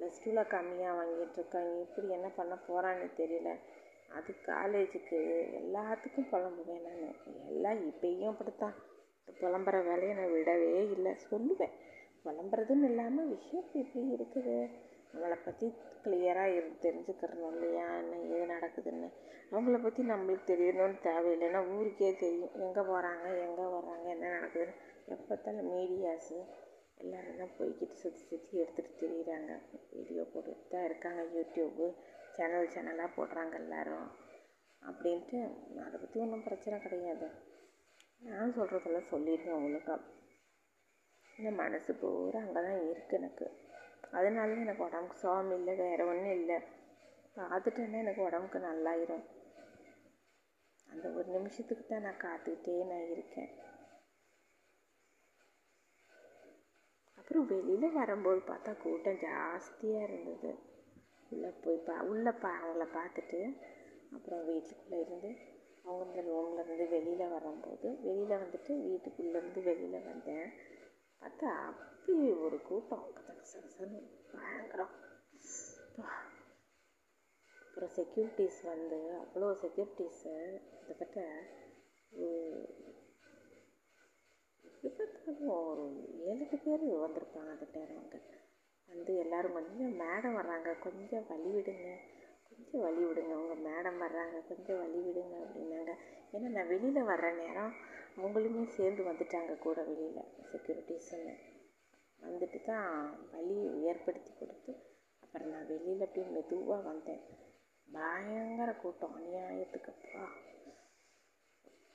ப்ளஸ் 0.00 0.20
டூவில் 0.24 0.50
கம்மியாக 0.50 0.98
வாங்கிட்டுருக்காங்க 0.98 1.80
இப்படி 1.80 2.08
என்ன 2.08 2.28
பண்ண 2.28 2.58
போகிறான்னு 2.68 3.10
தெரியல. 3.16 3.50
அது 4.08 4.34
காலேஜுக்கு 4.46 5.18
எல்லாத்துக்கும் 5.60 6.28
புலம்புவேன் 6.30 6.82
நான். 6.82 7.16
எல்லாம் 7.46 7.90
இப்பயும் 7.90 8.28
அப்படித்தான். 8.28 8.74
புலம்புற 9.40 9.84
வேலையை 9.84 10.16
நான் 10.16 10.32
விடவே 10.32 10.90
இல்லை. 10.90 11.12
சொல்லுவேன். 11.30 11.74
புலம்புறதுன்னு 12.24 12.84
இல்லாமல் 12.84 13.28
விஷயம் 13.28 13.68
இப்படி 13.72 14.08
இருக்குது. 14.14 14.70
நம்மளை 15.14 15.38
பற்றி 15.44 15.74
கிளியராக 16.04 16.54
இரு 16.54 16.76
தெரிஞ்சுக்கிறணும் 16.82 17.52
இல்லையா? 17.52 17.96
என்ன 17.96 18.16
ஏது 18.16 18.52
நடக்குதுன்னு. 18.54 19.08
அவங்கள 19.50 19.82
பற்றி 19.82 20.02
நம்மளுக்கு 20.02 20.40
தெரியணும்னு 20.46 20.96
தேவையில்லைன்னா 21.02 21.76
ஊருக்கே 21.76 22.16
தெரியும். 22.16 22.54
எங்கே 22.54 22.80
போகிறாங்க 22.80 23.40
எங்கே 23.48 23.62
வர்றாங்க 23.62 24.04
என்ன 24.04 24.38
நடக்குதுன்னு. 24.38 24.74
எப்போ 25.06 25.52
மீடியாஸு 25.52 26.38
எல்லோரும் 27.02 27.40
தான் 27.42 27.54
போய்கிட்டு 27.58 27.96
சுற்றி 28.02 28.22
சுற்றி 28.30 28.54
எடுத்துகிட்டு 28.62 29.00
தெரியுறாங்க. 29.02 29.52
வீடியோ 29.94 30.22
போட்டுட்டு 30.32 30.66
தான் 30.74 30.86
இருக்காங்க 30.88 31.22
யூடியூப்பு 31.36 31.86
சேனல் 32.36 32.72
சேனலாக 32.74 33.08
போடுறாங்க 33.16 33.54
எல்லோரும். 33.62 34.08
அப்படின்ட்டு 34.82 35.38
அதை 35.86 35.96
பற்றி 36.02 36.20
ஒன்றும் 36.24 36.46
பிரச்சனை 36.48 36.76
கிடையாது. 36.86 37.26
நான் 38.28 38.56
சொல்கிறதெல்லாம் 38.58 39.10
சொல்லிடுவேன் 39.12 39.56
அவங்களுக்கா 39.56 39.96
இந்த 41.38 41.50
மனசு 41.62 41.90
பூரா 42.00 42.40
அங்கே 42.44 42.60
தான் 42.68 42.80
இருக்குது 42.90 43.18
எனக்கு. 43.18 43.46
அதனால 44.18 44.56
எனக்கு 44.64 44.86
உடம்புக்கு 44.88 45.22
சோகம் 45.24 45.52
இல்லை 45.58 45.74
வேறு 45.82 46.02
ஒன்றும் 46.12 46.36
இல்லை. 46.40 46.58
பார்த்துட்டேன்னா 47.36 47.98
எனக்கு 48.04 48.22
உடம்புக்கு 48.28 48.60
நல்லாயிரும். 48.70 49.24
அந்த 50.92 51.06
ஒரு 51.18 51.28
நிமிஷத்துக்கு 51.36 51.84
தான் 51.86 52.06
நான் 52.06 52.22
காத்துக்கிட்டே 52.26 52.76
நான் 52.92 53.10
இருக்கேன். 53.14 53.50
அப்புறம் 57.30 57.50
வெளியில் 57.50 57.92
வரும்போது 57.92 58.40
பார்த்தா 58.46 58.70
கூட்டம் 58.76 59.18
ஜாஸ்தியாக 59.20 60.06
இருந்தது. 60.06 60.50
உள்ளே 61.30 61.50
போய் 61.64 61.76
பா 61.76 61.96
உள்ளே 62.02 62.32
பா 62.40 62.50
அவங்கள 62.60 62.84
பார்த்துட்டு 62.94 63.40
அப்புறம் 64.12 64.42
வீட்டுக்குள்ளே 64.44 64.98
இருந்து 65.00 65.30
அவங்க 65.84 66.08
இந்த 66.08 66.22
ரூம்லேருந்து 66.30 66.74
இருந்து 66.74 66.86
வெளியில் 66.88 67.28
வரும்போது 67.28 67.88
வெளியில் 68.02 68.40
வந்துட்டு 68.40 68.72
வீட்டுக்குள்ளேருந்து 68.86 69.62
வெளியில் 69.62 70.04
வந்தேன். 70.04 70.48
பார்த்தா 71.22 71.52
அப்படி 71.66 72.32
ஒரு 72.40 72.58
கூட்டம். 72.62 73.06
சசன்னு 73.52 74.00
பயங்கரம். 74.32 74.94
அப்புறம் 77.62 77.94
செக்யூரிட்டிஸ் 77.96 78.60
வந்து 78.64 79.00
அவ்வளோ 79.20 79.52
செக்யூரிட்டிஸு 79.62 80.34
கிட்டத்தட்ட 80.86 81.20
எப்படி 84.82 85.44
ஒரு 85.46 85.84
ஏழு 86.24 86.46
பேர் 86.64 86.84
வந்திருப்பாங்க 86.84 87.50
அந்த 87.50 87.66
டைம் 87.72 87.96
அங்கே. 87.96 88.18
வந்து 88.86 89.16
எல்லோரும் 89.16 89.52
கொஞ்சம் 89.52 90.00
மேடம் 90.00 90.36
வர்றாங்க. 90.36 90.78
கொஞ்சம் 90.78 91.24
வழி 91.28 91.50
விடுங்க. 91.50 91.96
கொஞ்சம் 92.48 92.80
வழி 92.80 93.04
விடுங்க. 93.04 93.32
அவங்க 93.32 93.70
மேடம் 93.70 94.02
வர்றாங்க. 94.04 94.46
கொஞ்சம் 94.48 94.78
வழி 94.78 94.98
விடுங்க 94.98 95.34
அப்படின்னாங்க. 95.44 95.94
ஏன்னா 96.32 96.48
நான் 96.48 96.68
வெளியில் 96.68 97.02
வர்ற 97.02 97.36
நேரம் 97.36 97.72
அவங்களுமே 98.16 98.64
சேர்ந்து 98.64 99.04
வந்துட்டாங்க 99.04 99.58
கூட 99.58 99.82
வெளியில். 99.82 100.24
செக்யூரிட்டிஸுன்னு 100.52 101.34
வந்துட்டு 102.20 102.64
தான் 102.64 103.18
வழி 103.32 103.82
ஏற்படுத்தி 103.82 104.30
கொடுத்து 104.38 104.74
அப்புறம் 105.20 105.48
நான் 105.48 105.66
வெளியில் 105.66 106.00
அப்படியே 106.00 106.32
மெதுவாக 106.32 106.82
வந்தேன். 106.82 107.20
பயங்கர 107.92 108.72
கூட்டம். 108.72 109.16
அநியாயத்துக்கு 109.16 109.88
அப்பா. 109.88 110.49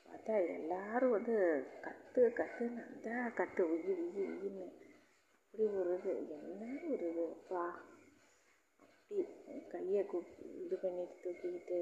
பார்த்தா 0.08 0.48
எல்லாரும் 0.54 1.10
வந்து 1.10 1.34
கற்று 1.80 2.32
கற்றுன்னு 2.34 2.82
அந்த 2.86 3.32
கற்று 3.34 3.64
உயி 3.68 3.92
உயி 4.04 4.22
உயின்னு 4.26 4.66
அப்படி 5.44 5.66
ஒரு 5.78 5.94
இது. 5.94 6.12
என்ன 6.50 6.92
ஒரு 6.92 7.10
இது? 7.10 7.24
அப்பா 7.30 7.62
அப்படி 8.80 9.18
கையை 9.68 10.04
கு 10.04 10.18
இது 10.64 10.76
பண்ணிட்டு 10.76 11.16
தூக்கிக்கிட்டு 11.24 11.78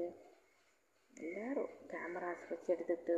எல்லோரும் 1.17 1.69
கேமராஸ் 1.87 2.49
வச்சு 2.49 2.75
எடுத்துக்கிட்டு 2.75 3.15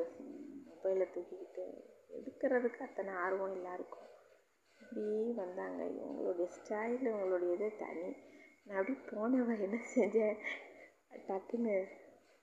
மொபைலை 0.68 1.06
தூக்கிக்கிட்டு 1.14 1.66
எடுக்கிறதுக்கு 2.10 2.80
அத்தனை 2.80 3.14
ஆர்வம் 3.14 3.56
எல்லாருக்கும். 3.56 4.04
இப்படி 4.82 5.34
வந்தாங்க. 5.36 5.84
இவங்களுடைய 5.84 6.48
ஸ்டைல் 6.58 7.06
இவங்களுடைய 7.08 7.54
இது 7.54 7.78
தனி. 7.78 8.10
நான் 8.64 8.78
அப்படி 8.78 9.00
போனவன் 9.12 9.62
என்ன 9.62 9.80
செஞ்சேன்? 9.96 10.38
டக்குன்னு 11.28 11.76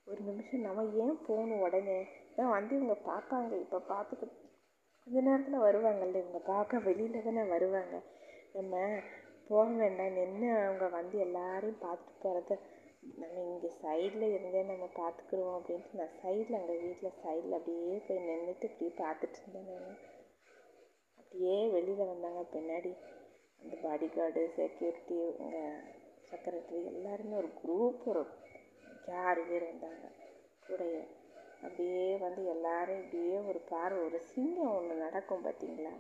ஒரு 0.07 0.21
நிமிஷம் 0.23 0.61
நம்ம 0.61 1.05
ஏன் 1.05 1.25
போகணும் 1.27 1.61
உடனே? 1.61 1.99
தான் 2.37 2.51
வந்து 2.51 2.73
இவங்க 2.77 2.97
பார்ப்பாங்க? 3.11 3.53
இப்போ 3.61 3.79
பார்த்துட்டு 3.89 4.27
கொஞ்ச 5.07 5.21
நேரத்தில் 5.21 5.65
வருவாங்கல்ல 5.67 6.23
இவங்க 6.23 6.41
பார்க்க 6.47 6.79
வெளியில் 6.79 7.25
தானே 7.25 7.43
வருவாங்க. 7.47 7.97
நம்ம 8.53 8.75
போக 9.49 9.67
வேண்டாம். 9.73 10.13
நின்று 10.13 10.49
அவங்க 10.59 10.87
வந்து 10.89 11.17
எல்லாரையும் 11.19 11.83
பார்த்துட்டு 11.83 12.23
போகிறத 12.23 12.57
நம்ம 13.19 13.41
இங்கே 13.45 13.71
சைடில் 13.83 14.27
இருந்தே 14.29 14.63
நம்ம 14.63 14.85
பார்த்துக்குருவோம் 14.97 15.57
அப்படின்ட்டு 15.59 15.99
நான் 15.99 16.15
சைடில் 16.23 16.59
அங்கே 16.59 16.77
வீட்டில் 16.79 17.19
சைடில் 17.25 17.57
அப்படியே 17.59 17.97
போய் 18.07 18.27
நின்றுட்டு 18.29 18.69
இப்படி 18.71 18.89
பார்த்துட்டு 19.03 19.41
இருந்தேன் 19.41 19.69
நான். 19.71 19.99
அப்படியே 21.19 21.59
வெளியில் 21.67 22.11
வந்தாங்க. 22.13 22.43
பின்னாடி 22.55 22.93
அந்த 23.63 23.75
பாடி 23.83 24.07
கார்டு 24.09 24.43
செக்யூரிட்டி 24.57 25.19
இங்கே 25.35 25.63
செக்ரட்டரி 26.31 26.81
எல்லாருமே 26.93 27.37
ஒரு 27.37 27.51
குரூப் 27.61 28.09
ஒரு 28.09 28.23
ஆறு 29.25 29.43
பேர் 29.43 29.65
வந்தாங்க. 29.65 30.07
கூடயே. 30.67 31.03
அப்படியே 31.65 32.17
வந்து 32.17 32.47
எல்லாரும் 32.47 33.03
இப்படியே 33.03 33.39
ஒரு 33.39 33.59
பார்வை 33.59 34.05
ஒரு 34.05 34.21
சிங்கம் 34.21 34.77
ஒன்று 34.77 34.95
நடக்கும் 34.95 35.45
பார்த்தீங்களா? 35.45 35.95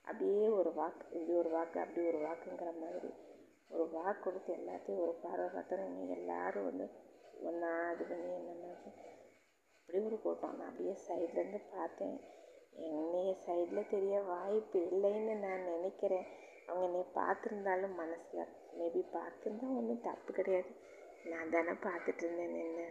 அப்படியே 0.00 0.48
ஒரு 0.48 0.72
வாக்கு 0.72 1.06
இப்படி 1.10 1.38
ஒரு 1.38 1.48
வாக்கு 1.48 1.80
அப்படி 1.80 2.06
ஒரு 2.06 2.18
வாக்குங்கிற 2.18 2.80
மாதிரி. 2.80 3.10
ஒரு 3.68 3.88
வாக்கு 3.90 4.22
கொடுத்து 4.22 4.54
எல்லாத்தையும் 4.54 5.02
ஒரு 5.02 5.14
பார்வை 5.22 5.46
பார்த்தோன்னு 5.46 6.08
எல்லாரும் 6.08 6.64
வந்து 6.64 6.86
ஒன்றா 7.42 7.90
இது 7.90 8.04
பண்ணி 8.04 8.34
என்னென்ன 8.34 8.72
அப்படி 9.80 10.04
ஒரு 10.04 10.20
கூட்டம். 10.20 10.56
நான் 10.58 10.68
அப்படியே 10.68 10.96
சைட்லேருந்து 11.08 11.60
பார்த்தேன். 11.76 12.20
என்னைய 12.72 13.34
சைடில் 13.46 13.88
தெரிய 13.88 14.20
வாய்ப்பு 14.20 14.78
இல்லைன்னு 14.80 15.34
நான் 15.38 15.64
நினைக்கிறேன். 15.64 16.26
அவங்க 16.66 16.86
என்னை 16.86 17.04
பார்த்துருந்தாலும் 17.14 17.94
மனசில். 17.94 18.52
மேபி 18.78 19.02
பார்த்துருந்தா 19.12 19.76
ஒன்றும் 19.76 20.00
தப்பு 20.00 20.32
கிடையாது. 20.32 20.70
நான் 21.24 21.50
தானே 21.50 21.70
பார்த்துட்டு 21.70 22.24
இருந்தேன் 22.24 22.52
நின்று. 22.52 22.86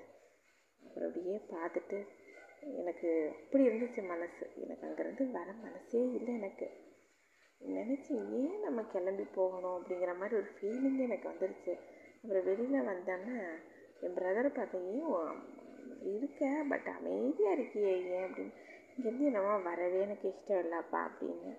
அப்புறம் 0.85 1.09
அப்படியே 1.09 1.41
பார்த்துட்டு 1.49 1.99
எனக்கு 2.75 3.09
அப்படி 3.43 3.67
இருந்துச்சு 3.67 4.07
மனசு. 4.07 4.49
எனக்கு 4.55 4.87
அங்கேருந்து 4.87 5.31
வர 5.31 5.53
மனசே 5.53 6.01
இல்லை 6.11 6.33
எனக்கு. 6.33 6.67
நினச்சி 7.61 8.13
ஏன் 8.41 8.61
நம்ம 8.61 8.81
கிளம்பி 8.83 9.23
போகணும் 9.23 9.75
அப்படிங்கிற 9.77 10.17
மாதிரி 10.17 10.35
ஒரு 10.35 10.49
ஃபீலிங் 10.59 10.99
எனக்கு 10.99 11.29
வந்துருச்சு. 11.29 11.73
அப்புறம் 12.23 12.43
வெளியில் 12.43 12.87
வந்தோன்னா 12.87 13.37
என் 13.99 14.15
பிரதரை 14.15 14.49
பார்த்தேன் 14.53 14.87
ஏன் 14.91 15.41
இருக்க 16.13 16.65
பட் 16.69 16.87
அமைதியாக 16.97 17.61
இருக்கியே 17.61 17.93
ஏன்? 18.09 18.23
அப்படின்னு. 18.23 18.53
இங்கேருந்து 18.95 19.19
என்னமோ 19.19 19.57
வரவே 19.57 19.99
எனக்கு 19.99 20.27
இஷ்டம் 20.27 20.63
இல்லைப்பா 20.65 20.99
அப்படின்னு. 21.05 21.51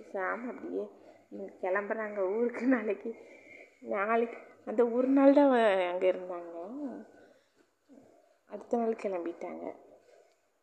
சாமி 0.00 0.48
அப்படியே 0.48 0.84
இங்கே 1.30 1.52
கிளம்புறாங்க 1.62 2.18
ஊருக்கு. 2.18 2.66
நாளைக்கு 2.66 3.14
நாளைக்கு 3.80 4.36
அந்த 4.64 4.88
ஒரு 4.88 5.08
நாள் 5.08 5.34
தான் 5.34 5.50
அங்கே 5.92 6.12
இருந்தாங்க. 6.12 6.48
அடுத்த 8.52 8.76
நாள் 8.76 9.02
கிளம்பிட்டாங்க. 9.02 9.64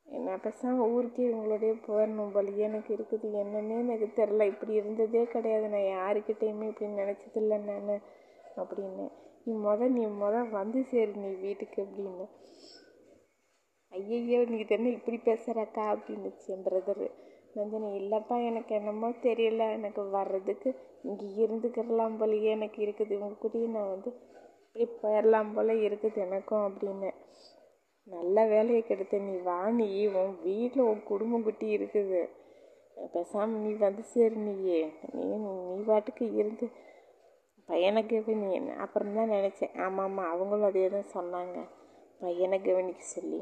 என்ன 0.07 0.35
பேசாமல் 0.37 0.91
ஊருக்கே 0.93 1.23
இவங்களோடய 1.29 1.73
போயிடணும் 1.87 2.33
போல 2.35 2.51
எனக்கு 2.67 2.89
இருக்குது 2.95 3.27
என்னன்னே 3.41 3.75
எனக்கு 3.83 4.07
தெரில. 4.19 4.47
இப்படி 4.53 4.73
இருந்ததே 4.73 5.23
கிடையாது. 5.25 5.65
நான் 5.69 5.89
யாருக்கிட்டேயுமே 5.95 6.67
இப்படி 6.67 6.89
நினச்சதில்ல 7.01 7.59
நான் 7.67 7.91
அப்படின்னு. 8.61 9.05
நீ 9.45 9.53
மொதல் 9.67 9.95
நீ 9.97 10.03
மொதல் 10.23 10.49
வந்து 10.49 10.79
சேரு 10.83 11.13
நீ 11.23 11.29
வீட்டுக்கு 11.45 11.79
அப்படின்னு. 11.85 12.25
ஐயையோ 13.91 14.39
நீ 14.45 14.59
தானே 14.63 14.89
இப்படி 14.91 15.17
பேசுகிறக்கா 15.29 15.83
அப்படின்னுச்சு 15.93 16.47
என் 16.55 16.65
பிரதரு 16.67 17.07
நந்தினி 17.55 17.87
இல்லைப்பா 18.01 18.35
எனக்கு 18.49 18.71
என்னமோ 18.75 19.07
தெரியல. 19.27 19.63
எனக்கு 19.77 20.01
வர்றதுக்கு 20.09 20.69
இங்கே 21.03 21.27
இருந்துக்கிறலாம் 21.45 22.19
போலயே 22.19 22.51
எனக்கு 22.57 22.79
இருக்குது. 22.87 23.15
உங்க 23.21 23.37
கூடயும் 23.41 23.75
நான் 23.77 23.93
வந்து 23.95 24.11
இப்படி 24.75 24.85
போயிடலாம் 25.03 25.53
போல 25.53 25.73
இருக்குது 25.87 26.21
எனக்கும் 26.25 26.65
அப்படின்னு. 26.67 27.09
நல்ல 28.09 28.45
வேலையை 28.45 28.83
கெடுத்த 28.83 29.17
நீ 29.17 29.35
வா 29.35 29.57
உன் 30.19 30.37
வீட்டில் 30.43 30.81
உன் 30.81 31.03
குடும்பம் 31.03 31.43
குட்டி 31.43 31.77
இருக்குது. 31.77 32.29
பேசாமல் 33.11 33.59
நீ 33.59 33.71
வந்து 33.73 34.03
சேரு 34.03 34.35
நீயே 34.35 34.93
நீ 35.13 35.23
நீ 35.23 35.83
பாட்டுக்கு 35.85 36.33
இருந்து 36.33 36.69
பையனை 37.65 38.05
கவனி 38.05 38.71
அப்புறம் 38.77 39.15
தான் 39.15 39.29
நினச்சேன். 39.29 39.75
ஆமாம் 39.77 40.05
ஆமாம் 40.05 40.31
அவங்களும் 40.31 40.65
அதே 40.65 40.89
தான் 40.89 41.11
சொன்னாங்க. 41.13 41.57
பையனை 42.19 42.61
கவனிக்க 42.61 43.01
சொல்லி. 43.01 43.41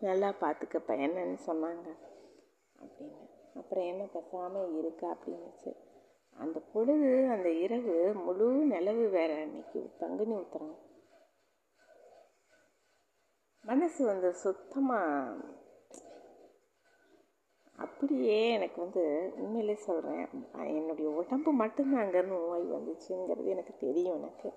நல்லா 0.00 0.28
பார்த்துக்க 0.40 0.78
பையனன்னு 0.88 1.38
சொன்னாங்க. 1.46 1.86
அப்படின்னு. 2.78 3.22
அப்புறம் 3.54 3.84
என்ன 3.84 4.04
பேசாமல் 4.04 4.78
இருக்கா 4.78 5.16
அப்படின்னுச்சு. 5.16 5.72
அந்த 6.36 6.58
பொழுது 6.72 7.28
அந்த 7.30 7.48
இரவு 7.48 8.14
முழு 8.14 8.46
நிலவு 8.46 9.08
வேற. 9.08 9.34
அன்னைக்கு 9.34 9.80
பங்குனி 9.98 10.34
உத்தரம். 10.34 10.76
மனசு 13.66 14.00
வந்து 14.06 14.28
சுத்தமாக 14.34 15.54
அப்படியே 17.78 18.36
எனக்கு 18.52 18.78
வந்து 18.80 19.02
உண்மையிலே 19.36 19.74
சொல்கிறேன் 19.74 20.28
என்னுடைய 20.76 21.08
உடம்பு 21.10 21.50
மட்டும்தான் 21.52 22.02
அங்கேருந்து 22.02 22.38
நோய் 22.46 22.72
வந்துச்சுங்கிறது 22.72 23.48
எனக்கு 23.54 23.74
தெரியும் 23.78 24.16
எனக்கு. 24.16 24.48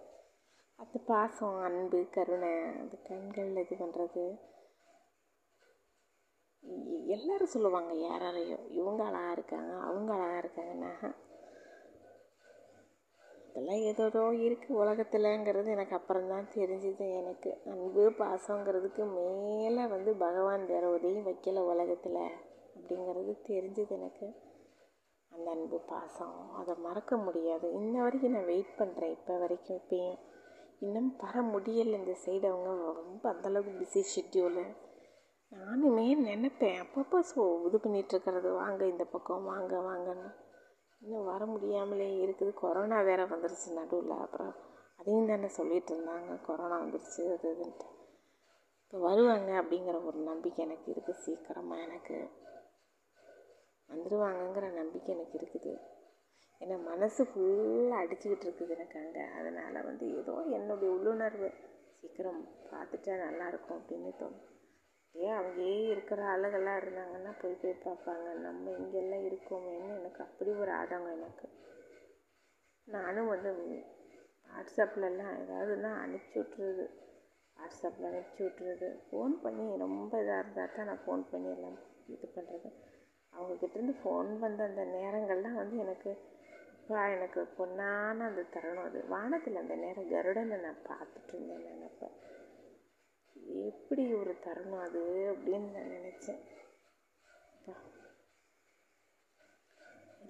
அந்த 0.79 0.97
பாசம் 1.05 1.57
அன்பு 1.59 1.99
கருணை 2.09 2.53
அந்த 2.81 2.95
கண்கள் 3.07 3.49
இது 3.63 3.75
பண்ணுறது 3.75 4.23
எல்லோரும் 7.15 7.53
சொல்லுவாங்க 7.55 7.93
யாராலையும். 8.07 8.65
இவங்க 8.71 9.01
அழகாக 9.03 9.31
இருக்காங்க 9.31 9.73
அவங்க 9.87 10.13
அழகாக 10.13 10.41
இருக்காங்கன்னா 10.43 10.93
இதெல்லாம் 13.49 13.81
ஏதோதோ 13.89 14.21
இருக்குது 14.45 14.79
உலகத்தில்ங்கிறது 14.81 15.69
எனக்கு 15.75 15.95
அப்புறம்தான் 15.95 16.47
தெரிஞ்சுது. 16.55 17.05
எனக்கு 17.21 17.49
அன்பு 17.65 18.03
பாசங்கிறதுக்கு 18.19 19.03
மேலே 19.13 19.85
வந்து 19.87 20.15
பகவான் 20.15 20.65
வேறு 20.65 20.89
உதவியும் 20.93 21.27
வைக்கல 21.27 21.63
உலகத்தில் 21.73 22.21
அப்படிங்கிறது 22.75 23.33
தெரிஞ்சுது 23.47 23.89
எனக்கு. 23.89 24.27
அந்த 25.31 25.47
அன்பு 25.51 25.79
பாசம் 25.79 26.35
அதை 26.53 26.75
மறக்க 26.75 27.17
முடியாது. 27.17 27.71
இன்ன 27.71 28.01
வரைக்கும் 28.01 28.31
நான் 28.31 28.45
வெயிட் 28.45 28.77
பண்ணுறேன் 28.77 29.15
இப்போ 29.17 29.37
வரைக்கும் 29.37 29.77
இப்பயும். 29.77 30.19
இன்னும் 30.79 31.15
வர 31.17 31.41
முடியலை 31.41 31.95
இந்த 32.01 32.13
சைடு 32.25 32.45
அவங்க. 32.51 32.91
ரொம்ப 33.01 33.23
அந்தளவுக்கு 33.33 33.73
பிஸி 33.81 34.03
ஷெட்யூலு 34.13 34.65
நானுமே 35.51 36.05
நினப்பேன். 36.27 36.79
அப்பப்போ 36.83 37.19
ஸோ 37.31 37.41
இது 37.65 37.77
பண்ணிகிட்ருக்கிறது 37.77 38.49
வாங்க 38.53 38.85
இந்த 38.85 39.03
பக்கம் 39.03 39.45
வாங்க 39.45 39.75
வாங்கன்னு. 39.77 40.29
இன்னும் 41.01 41.29
வர 41.31 41.45
முடியாமலே 41.45 42.07
இருக்குது. 42.23 42.53
கொரோனா 42.53 42.97
வேறு 43.01 43.25
வந்துருச்சு 43.33 43.69
நடுவில். 43.79 44.15
அப்புறம் 44.25 44.53
அதையும் 44.99 45.29
தானே 45.31 45.49
சொல்லிகிட்டு 45.57 45.91
இருந்தாங்க. 45.95 46.31
கொரோனா 46.47 46.77
வந்துருச்சு 46.83 47.21
அது 47.35 47.47
இதுன்ட்டு. 47.55 47.87
இப்போ 48.83 48.97
வருவாங்க 49.07 49.49
அப்படிங்கிற 49.61 49.97
ஒரு 50.05 50.19
நம்பிக்கை 50.29 50.61
எனக்கு 50.65 50.87
இருக்குது 50.91 51.21
சீக்கிரமாக 51.25 51.85
எனக்கு 51.87 52.17
வந்துடுவாங்கங்கிற 53.89 54.65
நம்பிக்கை 54.81 55.11
எனக்கு 55.15 55.37
இருக்குது. 55.39 55.73
ஏன்னா 56.61 56.77
மனசு 56.83 57.21
ஃபுல்லாக 57.23 58.03
அடிச்சுக்கிட்டு 58.03 58.45
இருக்குது 58.47 58.73
எனக்கு 58.77 58.97
அங்கே. 58.99 59.25
அதனால் 59.39 59.85
வந்து 59.89 60.05
ஏதோ 60.21 60.35
என்னுடைய 60.57 60.89
உள்ளுணர்வு 60.95 61.49
சீக்கிரம் 62.01 62.41
பார்த்துட்டா 62.71 63.13
நல்லாயிருக்கும் 63.25 63.77
அப்படின்னு 63.79 64.11
தோணும் 64.21 64.45
ஏன் 65.15 65.37
அங்கேயே 65.37 65.87
இருக்கிற 65.87 66.23
ஆளுகளாக 66.23 66.81
இருந்தாங்கன்னா 66.81 67.31
போய் 67.41 67.53
போய் 67.53 67.83
பார்ப்பாங்க. 67.85 68.33
நம்ம 68.39 68.71
இங்கெல்லாம் 68.71 69.25
இருக்கோமேன்னு 69.25 69.97
எனக்கு 69.99 70.23
அப்படி 70.23 70.51
ஒரு 70.51 70.71
ஆதங்கம் 70.71 71.15
எனக்கு. 71.17 71.47
நானும் 72.87 73.27
வந்து 73.27 73.49
வாட்ஸ்அப்லலாம் 74.49 75.33
ஏதாவதுன்னா 75.41 75.91
அனுப்பிச்சி 76.03 76.39
விட்ருது 76.39 76.85
வாட்ஸ்அப்பில் 77.57 78.09
அனுப்பிச்சி 78.09 78.43
விட்ருது 78.43 78.87
ஃபோன் 79.05 79.33
பண்ணி 79.41 79.77
ரொம்ப 79.77 80.21
இதாக 80.21 80.39
இருந்தால் 80.39 80.73
தான் 80.75 80.85
நான் 80.85 81.03
ஃபோன் 81.05 81.23
பண்ணி 81.31 81.49
எல்லாம் 81.49 81.77
இது 82.07 82.27
பண்ணுறது 82.35 82.69
அவங்கக்கிட்டேருந்து 83.33 83.95
ஃபோன் 84.03 84.39
வந்த 84.39 84.63
அந்த 84.63 84.83
நேரங்கள்லாம் 84.95 85.53
வந்து 85.53 85.77
எனக்கு 85.77 86.11
அப்பா 86.73 87.07
எனக்கு 87.07 87.41
பொன்னான 87.57 88.25
அந்த 88.25 88.45
தருணம் 88.53 88.85
அது. 88.85 88.99
வானத்தில் 89.07 89.55
அந்த 89.55 89.75
நேரம் 89.75 90.09
கருடனை 90.09 90.57
நான் 90.59 90.85
பார்த்துட்டு 90.87 91.33
இருந்தேன் 91.33 91.65
நான் 91.65 91.83
அப்போ. 91.83 92.07
எப்படி 93.67 94.03
ஒரு 94.19 94.33
தருணம் 94.45 94.83
அது 94.85 95.01
அப்படின்னு 95.33 95.69
நான் 95.75 95.93
நினச்சேன். 95.95 96.41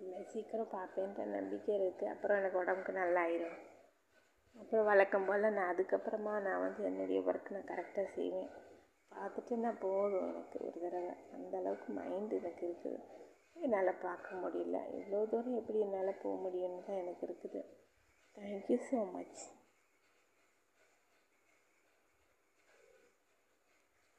இல்லை 0.01 0.19
சீக்கிரம் 0.33 0.73
பார்ப்பேன்ற 0.75 1.25
நம்பிக்கை 1.37 1.71
இருக்குது 1.79 2.11
அப்புறம் 2.11 2.37
எனக்கு 2.37 2.61
உடம்புக்கு 2.61 2.93
நல்லா 3.01 3.21
ஆயிரும் 3.21 3.57
அப்புறம் 4.55 4.87
வழக்கம் 4.89 5.27
போல் 5.27 5.53
நான் 5.57 5.71
அதுக்கப்புறமா 5.73 6.33
நான் 6.45 6.63
வந்து 6.65 6.81
என்னுடைய 6.83 7.19
ஒர்க் 7.29 7.53
நான் 7.55 7.69
கரெக்டாக 7.71 8.07
செய்வேன். 8.17 8.49
பார்த்துட்டு 9.11 9.53
நான் 9.65 9.81
போதும் 9.85 10.27
எனக்கு 10.31 10.57
ஒரு 10.67 10.79
தடவை. 10.81 11.13
அந்த 11.35 11.53
அளவுக்கு 11.57 11.93
மைண்டு 11.93 12.39
எனக்கு 12.41 12.63
இருக்குது. 12.67 12.99
என்னால் 13.55 14.01
பார்க்க 14.07 14.41
முடியல. 14.43 14.77
இவ்வளோ 14.97 15.21
தூரம் 15.29 15.59
எப்படி 15.61 15.79
என்னால் 15.85 16.21
போக 16.23 16.35
முடியும்னு 16.45 16.83
தான் 16.87 17.01
எனக்கு 17.03 17.25
இருக்குது. 17.27 17.61
தேங்க்யூ 18.35 18.77
ஸோ 18.89 18.99
மச் 19.15 19.41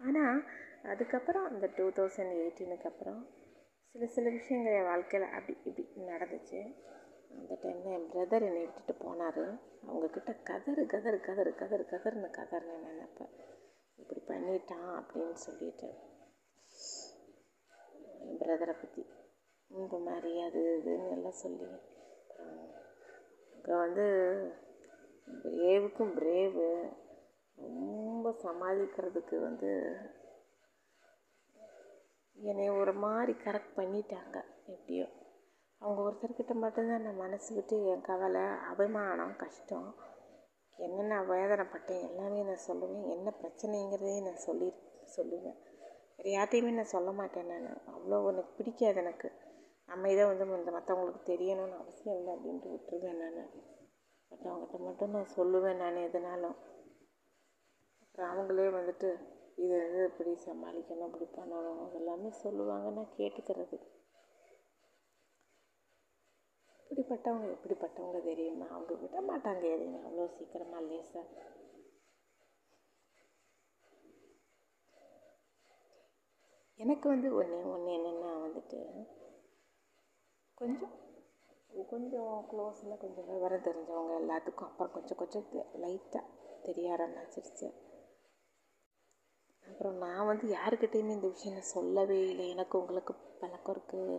ஆனால் 0.01 0.39
அதுக்கப்புறம் 0.83 1.47
அந்த 1.47 1.67
டூ 1.77 1.87
தௌசண்ட் 1.89 2.35
எயிட்டீனுக்கு 2.41 2.87
அப்புறம் 2.87 3.21
சில 3.95 4.07
சில 4.07 4.29
விஷயங்கள் 4.31 4.73
என் 4.73 4.85
வாழ்க்கையில் 4.85 5.35
அப்படி 5.37 5.55
இப்படி 5.65 5.83
நடந்துச்சு. 6.11 6.61
அந்த 7.31 7.53
டைமில் 7.63 7.95
என் 7.97 8.11
பிரதர் 8.13 8.47
என்னை 8.47 8.61
விட்டுட்டு 8.61 8.95
போனார். 9.05 9.43
அவங்கக்கிட்ட 9.89 10.33
கதறு 10.43 10.83
கதறு 10.87 11.19
கதறு 11.21 11.53
கதறு 11.55 11.85
கதறுன்னு 11.93 12.31
கதறுன்னு 12.39 12.79
நினைப்பேன் 12.89 13.35
இப்படி 13.99 14.21
பண்ணிட்டான் 14.29 14.91
அப்படின்னு 15.01 15.37
சொல்லிட்டு. 15.47 15.91
என் 18.27 18.41
பிரதரை 18.43 18.75
பற்றி 18.81 19.05
இந்த 19.71 19.97
மாதிரி 19.99 20.33
அது 20.41 20.63
இதுன்னு 20.79 21.11
எல்லாம் 21.11 21.41
சொல்லி. 21.45 21.69
அங்கே 23.53 23.75
வந்து 23.85 24.07
பிரேவுக்கும் 25.43 26.15
பிரேவு 26.15 26.67
ரொம்ப 27.61 28.31
சமாளிக்கிறதுக்கு 28.31 29.41
வந்து 29.41 29.97
என்னை 32.35 32.71
ஒரு 32.71 32.93
மாதிரி 32.93 33.33
கரெக்ட் 33.33 33.77
பண்ணிட்டாங்க 33.77 34.45
எப்படியோ. 34.67 35.07
அவங்க 35.79 36.03
ஒருத்தர்கிட்ட 36.03 36.55
மட்டும்தான் 36.55 37.03
நான் 37.03 37.17
மனசு 37.17 37.55
விட்டு 37.55 37.85
என் 37.85 38.01
கவலை 38.01 38.43
அபிமானம் 38.43 39.37
கஷ்டம் 39.37 39.95
என்னென்ன 40.77 41.23
வேதனைப்பட்டேன் 41.23 42.09
எல்லாமே 42.09 42.43
நான் 42.43 42.67
சொல்லுவேன். 42.67 43.11
என்ன 43.11 43.33
பிரச்சனைங்கிறதையும் 43.43 44.23
நான் 44.23 44.37
சொல்லி 44.37 44.75
சொல்லுவேன். 45.17 45.59
வேறு 46.17 46.39
யார்ட்டையுமே 46.39 46.75
நான் 46.75 46.85
சொல்ல 46.85 47.13
மாட்டேன் 47.13 47.47
நான். 47.47 47.83
அவ்வளோ 47.87 48.27
எனக்கு 48.27 48.55
பிடிக்காது 48.57 48.95
எனக்கு. 48.95 49.33
நம்ம 49.87 50.11
இதை 50.11 50.25
வந்து 50.25 50.47
இந்த 50.47 50.71
மற்றவங்களுக்கு 50.71 51.29
தெரியணும்னு 51.29 51.79
அவசியம் 51.79 52.19
இல்லை 52.19 52.35
அப்படின்ட்டு 52.35 52.69
விட்டுருவேன் 52.69 53.33
நான். 53.33 53.51
பட் 54.29 54.53
அவங்ககிட்ட 54.53 54.79
மட்டும் 54.79 55.11
நான் 55.11 55.35
சொல்லுவேன் 55.37 55.77
நான் 55.77 55.97
எதுனாலும். 55.97 56.57
அவங்களே 58.29 58.67
வந்துட்டு 58.71 59.09
இது 59.57 59.73
வந்து 59.79 60.03
இப்படி 60.05 60.33
சமாளிக்கணும் 60.47 61.09
இப்படி 61.09 61.27
பண்ணணும்? 61.39 61.81
அதெல்லாமே 61.87 62.29
சொல்லுவாங்க. 62.29 62.91
நான் 62.91 63.17
கேட்டுக்கிறது. 63.17 63.79
இப்படிப்பட்டவங்க 66.81 67.49
எப்படிப்பட்டவங்க 67.51 68.21
தெரியுமா? 68.25 68.69
அவங்க 68.71 68.95
விட 68.95 69.19
மாட்டாங்க 69.21 69.65
எதையும். 69.67 70.05
அவ்வளோ 70.05 70.27
சீக்கிரமாக 70.29 70.87
லேசாக 70.87 71.27
எனக்கு 76.79 77.09
வந்து 77.09 77.29
ஒன்று 77.35 77.57
ஒன்று 77.71 77.91
என்னென்னா 77.91 78.31
வந்துட்டு 78.43 78.79
கொஞ்சம் 80.55 80.95
கொஞ்சம் 81.89 82.47
க்ளோஸில் 82.51 83.01
கொஞ்சம் 83.01 83.27
விவரம் 83.27 83.65
தெரிஞ்சவங்க 83.65 84.15
எல்லாத்துக்கும் 84.15 84.69
அப்புறம் 84.69 84.93
கொஞ்சம் 84.93 85.19
கொஞ்சம் 85.19 85.47
லைட்டாக 85.81 86.25
தெரிய 86.63 86.93
ஆரம்பிச்சிருச்சு 86.93 87.69
அப்புறம் 89.81 90.03
நான் 90.05 90.27
வந்து 90.29 90.47
யாருக்கிட்டேயுமே 90.55 91.13
இந்த 91.17 91.29
விஷயம் 91.35 91.55
நான் 91.57 91.73
சொல்லவே 91.77 92.17
இல்லை. 92.31 92.47
எனக்கு 92.55 92.75
உங்களுக்கு 92.79 93.13
பழக்கம் 93.43 93.73
இருக்குது 93.75 94.17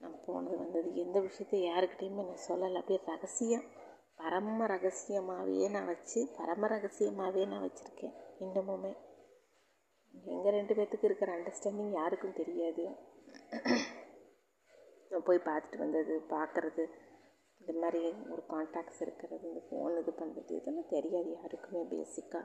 நான் 0.00 0.16
போனது 0.24 0.54
வந்தது 0.62 0.88
எந்த 1.02 1.18
விஷயத்தையும் 1.26 1.68
யாருக்கிட்டேயுமே 1.72 2.22
நான் 2.28 2.42
சொல்லலை. 2.46 2.78
அப்படியே 2.80 3.00
ரகசியம் 3.10 3.66
பரம 4.20 4.66
ரகசியமாகவே 4.72 5.66
நான் 5.74 5.86
வச்சு 5.90 6.20
பரம 6.38 6.70
ரகசியமாகவே 6.72 7.42
நான் 7.52 7.64
வச்சுருக்கேன் 7.66 8.16
இன்னமுமே. 8.44 8.92
எங்கள் 10.34 10.56
ரெண்டு 10.58 10.76
பேர்த்துக்கு 10.78 11.08
இருக்கிற 11.10 11.36
அண்டர்ஸ்டாண்டிங் 11.36 11.92
யாருக்கும் 11.98 12.38
தெரியாது. 12.40 12.86
நான் 15.12 15.26
போய் 15.28 15.46
பார்த்துட்டு 15.50 15.82
வந்தது 15.84 16.16
பார்க்குறது 16.34 16.86
இந்த 17.60 17.74
மாதிரி 17.84 18.02
ஒரு 18.32 18.44
கான்டாக்ட்ஸ் 18.54 19.04
இருக்கிறது 19.06 19.46
இந்த 19.52 19.62
ஃபோன் 19.68 20.00
இது 20.02 20.14
பண்ணுறது 20.22 20.52
இதெல்லாம் 20.58 20.92
தெரியாது 20.96 21.30
யாருக்குமே 21.38 21.84
பேசிக்காக 21.94 22.44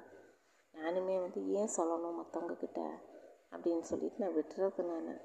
நானுமே 0.76 1.15
வந்து 1.26 1.41
ஏன் 1.59 1.76
சொல்லணும் 1.78 2.19
மற்றவங்கக்கிட்ட 2.19 2.82
அப்படின்னு 3.53 3.86
சொல்லிட்டு 3.91 4.23
நான் 4.23 4.38
விட்டுறது 4.38 4.84
நான். 4.91 5.15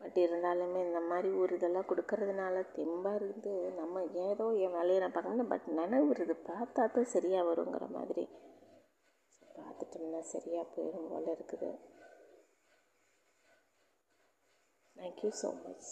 பட் 0.00 0.18
இருந்தாலுமே 0.24 0.80
இந்த 0.86 1.00
மாதிரி 1.10 1.28
ஒரு 1.42 1.52
இதெல்லாம் 1.58 1.88
கொடுக்கறதுனால 1.90 2.64
தெம்பாக 2.76 3.20
இருந்து 3.20 3.52
நம்ம 3.80 4.02
ஏதோ 4.26 4.46
என் 4.64 4.76
வேலையை 4.78 4.98
நான் 5.02 5.16
பார்க்கணும். 5.16 5.52
பட் 5.52 5.68
நினைவு 5.80 6.08
வருது 6.10 6.36
பார்த்தா 6.50 6.84
தான் 6.96 7.12
சரியாக 7.14 7.48
வருங்கிற 7.50 7.86
மாதிரி. 7.98 8.24
பார்த்துட்டோம்னா 9.58 10.20
சரியாக 10.34 10.66
போயிடும் 10.74 11.08
போல் 11.12 11.32
இருக்குது. 11.36 11.70
Thank you 14.96 15.30
so 15.42 15.48
much 15.64 15.88